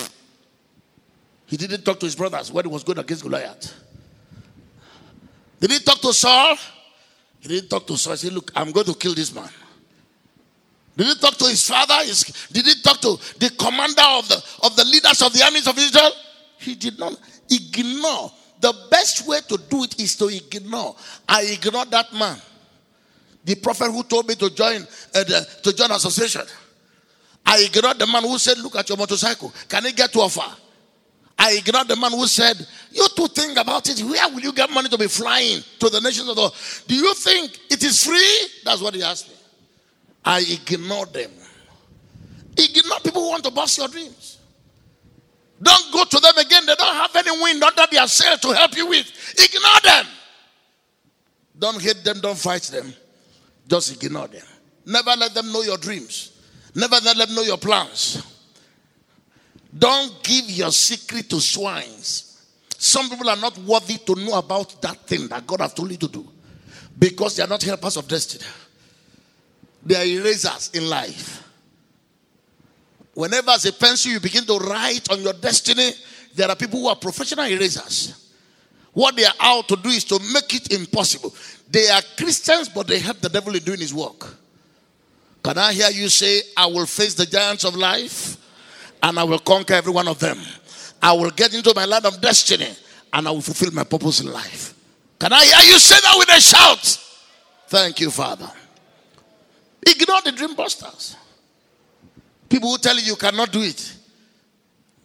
[1.47, 3.73] He didn't talk to his brothers when he was going against Goliath.
[5.59, 6.55] Did he talk to Saul?
[7.45, 8.13] He didn't talk to Saul.
[8.13, 9.47] He said, Look, I'm going to kill this man.
[10.97, 11.93] Did he talk to his father?
[12.51, 15.77] Did he talk to the commander of the, of the leaders of the armies of
[15.77, 16.11] Israel?
[16.57, 17.13] He did not
[17.51, 18.31] ignore.
[18.61, 20.95] The best way to do it is to ignore.
[21.29, 22.37] I ignored that man.
[23.43, 26.41] The prophet who told me to join uh, the, to join association.
[27.45, 29.53] I ignored the man who said, Look at your motorcycle.
[29.69, 30.64] Can it get to Offa?
[31.37, 32.55] I ignored the man who said,
[32.91, 33.99] You two think about it.
[34.01, 36.55] Where will you get money to be flying to the nations of the world?
[36.87, 38.47] Do you think it is free?
[38.63, 39.35] That's what he asked me.
[40.23, 41.29] I ignore them.
[42.57, 44.37] Ignore people who want to bust your dreams.
[45.61, 46.65] Don't go to them again.
[46.65, 49.05] They don't have any wind under their sail to help you with.
[49.37, 50.05] Ignore them.
[51.57, 52.19] Don't hate them.
[52.21, 52.93] Don't fight them.
[53.67, 54.45] Just ignore them.
[54.85, 56.31] Never let them know your dreams.
[56.75, 58.34] Never let them know your plans.
[59.77, 62.43] Don't give your secret to swines.
[62.77, 65.97] Some people are not worthy to know about that thing that God has told you
[65.97, 66.27] to do
[66.97, 68.45] because they are not helpers of destiny.
[69.85, 71.43] They are erasers in life.
[73.13, 75.91] Whenever, as a pencil, you begin to write on your destiny,
[76.33, 78.31] there are people who are professional erasers.
[78.93, 81.33] What they are out to do is to make it impossible.
[81.69, 84.35] They are Christians, but they help the devil in doing his work.
[85.43, 88.37] Can I hear you say, I will face the giants of life
[89.05, 90.39] and I will conquer every one of them?
[91.01, 92.69] I will get into my land of destiny
[93.13, 94.73] and I will fulfill my purpose in life.
[95.19, 96.99] Can I hear you say that with a shout?
[97.67, 98.49] Thank you, Father.
[99.85, 101.15] Ignore the dream busters.
[102.49, 103.95] People who tell you you cannot do it.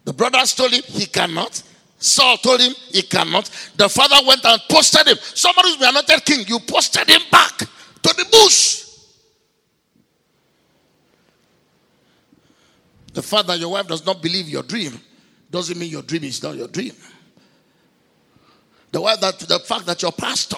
[0.05, 1.63] The brothers told him he cannot.
[1.99, 3.51] Saul told him he cannot.
[3.77, 5.19] The father went and posted him.
[5.21, 7.67] Somebody who's been anointed king, you posted him back to
[8.03, 8.90] the bush.
[13.21, 14.99] The fact that your wife does not believe your dream
[15.51, 16.95] doesn't mean your dream is not your dream.
[18.93, 20.57] The, that, the fact that your pastor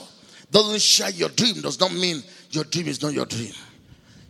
[0.49, 3.51] doesn't share your dream does not mean your dream is not your dream.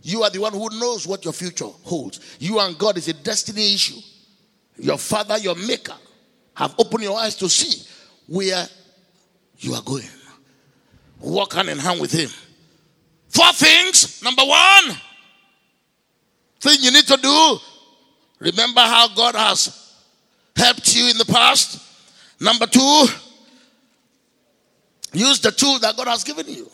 [0.01, 2.37] You are the one who knows what your future holds.
[2.39, 4.01] You and God is a destiny issue.
[4.79, 5.93] Your father, your maker,
[6.55, 7.87] have opened your eyes to see
[8.25, 8.65] where
[9.59, 10.09] you are going.
[11.19, 12.31] Walk hand in hand with him.
[13.29, 14.23] Four things.
[14.23, 14.97] Number one
[16.61, 17.59] thing you need to do
[18.43, 19.95] remember how God has
[20.55, 21.81] helped you in the past.
[22.39, 23.05] Number two,
[25.13, 26.69] use the tool that God has given you.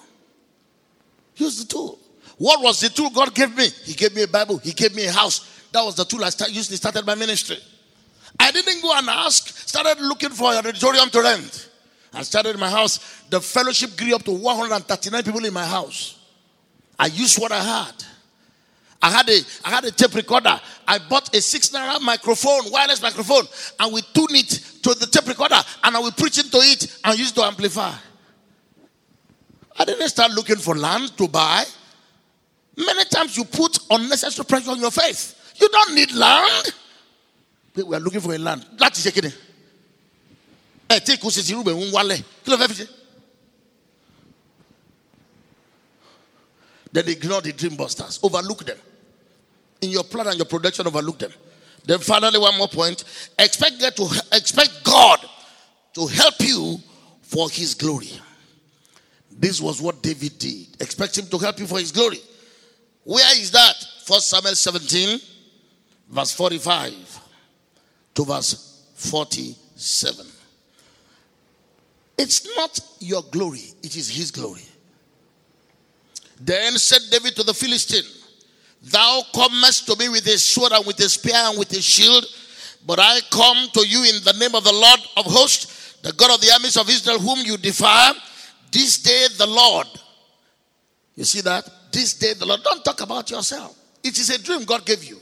[1.36, 2.00] Use the tool.
[2.38, 3.68] What was the tool God gave me?
[3.84, 5.68] He gave me a Bible, He gave me a house.
[5.72, 7.58] That was the tool I start, used to started my ministry.
[8.40, 11.70] I didn't go and ask, started looking for an auditorium to rent.
[12.14, 13.24] I started my house.
[13.30, 16.18] The fellowship grew up to 139 people in my house.
[16.98, 17.94] I used what I had.
[19.02, 20.60] I had a I had a tape recorder.
[20.88, 23.46] I bought a six naira microphone, wireless microphone,
[23.80, 24.50] and we tune it
[24.84, 27.94] to the tape recorder, and I will preach into it and use it to amplify.
[29.78, 31.64] I didn't start looking for land to buy.
[32.76, 35.54] Many times you put unnecessary pressure on your faith.
[35.60, 36.74] You don't need land.
[37.76, 38.66] We are looking for a land.
[38.78, 39.12] That is eh, a
[42.58, 42.90] fẹ́ fi ṣe.
[46.92, 48.78] Then ignore the dream busters, overlook them.
[49.82, 51.32] In your plan and your production, overlook them.
[51.86, 53.04] Then finally, one more point:
[53.38, 55.20] expect God to expect God
[55.94, 56.78] to help you
[57.22, 58.12] for His glory.
[59.32, 60.82] This was what David did.
[60.82, 62.20] Expect Him to help you for His glory.
[63.04, 63.76] Where is that?
[64.06, 65.20] First Samuel 17,
[66.10, 67.20] verse 45
[68.16, 70.26] to verse 47.
[72.18, 74.64] It's not your glory, it is his glory.
[76.42, 78.04] Then said David to the Philistine,
[78.82, 82.26] Thou comest to me with a sword and with a spear and with a shield,
[82.86, 86.36] but I come to you in the name of the Lord of hosts, the God
[86.36, 88.14] of the armies of Israel, whom you defy.
[88.72, 89.88] This day the Lord.
[91.16, 91.70] You see that?
[91.92, 92.64] This day the Lord.
[92.64, 93.78] Don't talk about yourself.
[94.04, 95.18] It is a dream God gave you.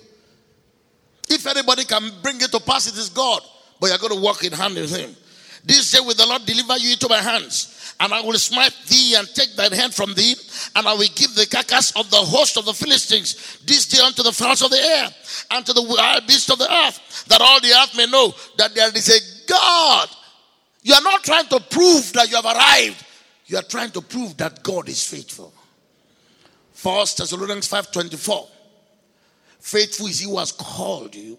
[1.30, 3.42] If anybody can bring it to pass, it is God.
[3.80, 5.16] But you're going to walk in hand with Him.
[5.64, 9.16] This day will the Lord deliver you into my hands, and I will smite thee
[9.16, 10.36] and take thine hand from thee,
[10.76, 14.24] and I will give the carcass of the host of the Philistines this day unto
[14.24, 15.10] the fowls of the air,
[15.52, 18.76] and to the wild beasts of the earth, that all the earth may know that
[18.76, 20.10] there is a God.
[20.84, 23.04] You are not trying to prove that you have arrived.
[23.48, 25.54] You are trying to prove that God is faithful.
[26.74, 28.48] First Thessalonians 5:24.
[29.60, 31.38] Faithful is he who has called you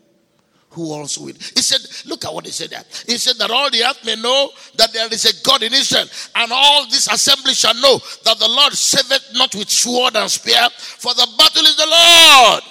[0.70, 1.34] who also will.
[1.34, 2.84] He said, look at what he said there.
[3.06, 6.06] He said that all the earth may know that there is a God in Israel,
[6.36, 10.68] and all this assembly shall know that the Lord saveth not with sword and spear,
[10.70, 12.62] for the battle is the Lord,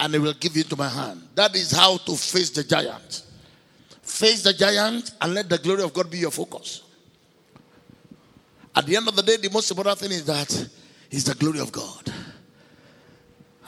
[0.00, 1.22] and he will give you into my hand.
[1.34, 3.24] That is how to face the giant.
[4.02, 6.82] Face the giant and let the glory of God be your focus.
[8.74, 10.68] At the end of the day, the most important thing is that
[11.10, 12.12] is the glory of God.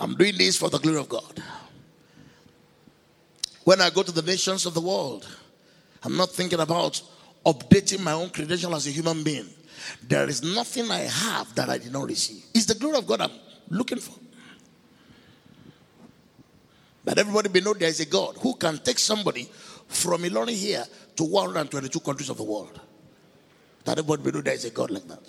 [0.00, 1.42] I'm doing this for the glory of God.
[3.64, 5.26] When I go to the nations of the world,
[6.02, 7.00] I'm not thinking about
[7.44, 9.48] updating my own credential as a human being.
[10.06, 12.44] There is nothing I have that I did not receive.
[12.54, 13.30] It's the glory of God I'm
[13.70, 14.14] looking for.
[17.04, 19.48] But everybody may know there is a God who can take somebody
[19.88, 20.84] from Ilorin here
[21.16, 22.80] to 122 countries of the world.
[23.84, 25.20] That everybody may know there is a God like that.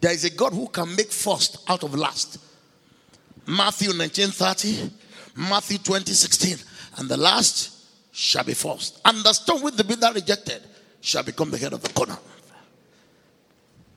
[0.00, 2.38] There is a God who can make first out of last.
[3.46, 4.90] Matthew 1930,
[5.36, 6.58] Matthew 20, 16
[6.98, 7.72] and the last
[8.12, 9.00] shall be first.
[9.04, 10.62] And the stone with the builder rejected
[11.00, 12.16] shall become the head of the corner.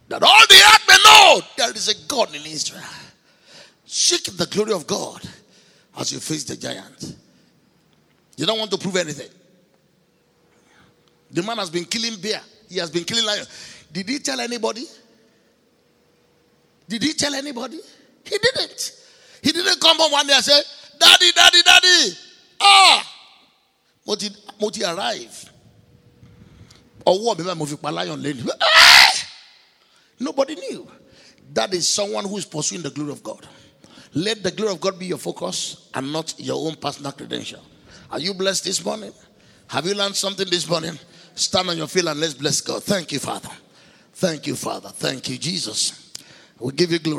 [0.09, 2.83] That all the earth may know there is a God in Israel.
[3.85, 5.21] Seek the glory of God
[5.97, 7.15] as you face the giant.
[8.37, 9.29] You don't want to prove anything.
[11.31, 12.41] The man has been killing bear.
[12.69, 13.45] He has been killing lion.
[13.91, 14.85] Did he tell anybody?
[16.87, 17.79] Did he tell anybody?
[18.23, 18.91] He didn't.
[19.41, 20.59] He didn't come home one day and say,
[20.99, 22.17] Daddy, Daddy, Daddy,
[22.59, 23.03] ah!
[24.05, 24.29] Mo ti
[24.59, 25.49] mo ti arrive.
[27.05, 28.23] Ọwọ́ mi báyìí mo fi pa lion
[28.61, 29.11] ah!
[30.19, 30.87] nobody knew.
[31.53, 33.47] That is someone who is pursuing the glory of God.
[34.13, 37.61] Let the glory of God be your focus and not your own personal credential.
[38.11, 39.13] Are you blessed this morning?
[39.67, 40.97] Have you learned something this morning?
[41.35, 42.83] Stand on your feet and let's bless God.
[42.83, 43.49] Thank you Father.
[44.13, 44.89] Thank you Father.
[44.89, 46.11] Thank you Jesus.
[46.59, 47.17] We give you glory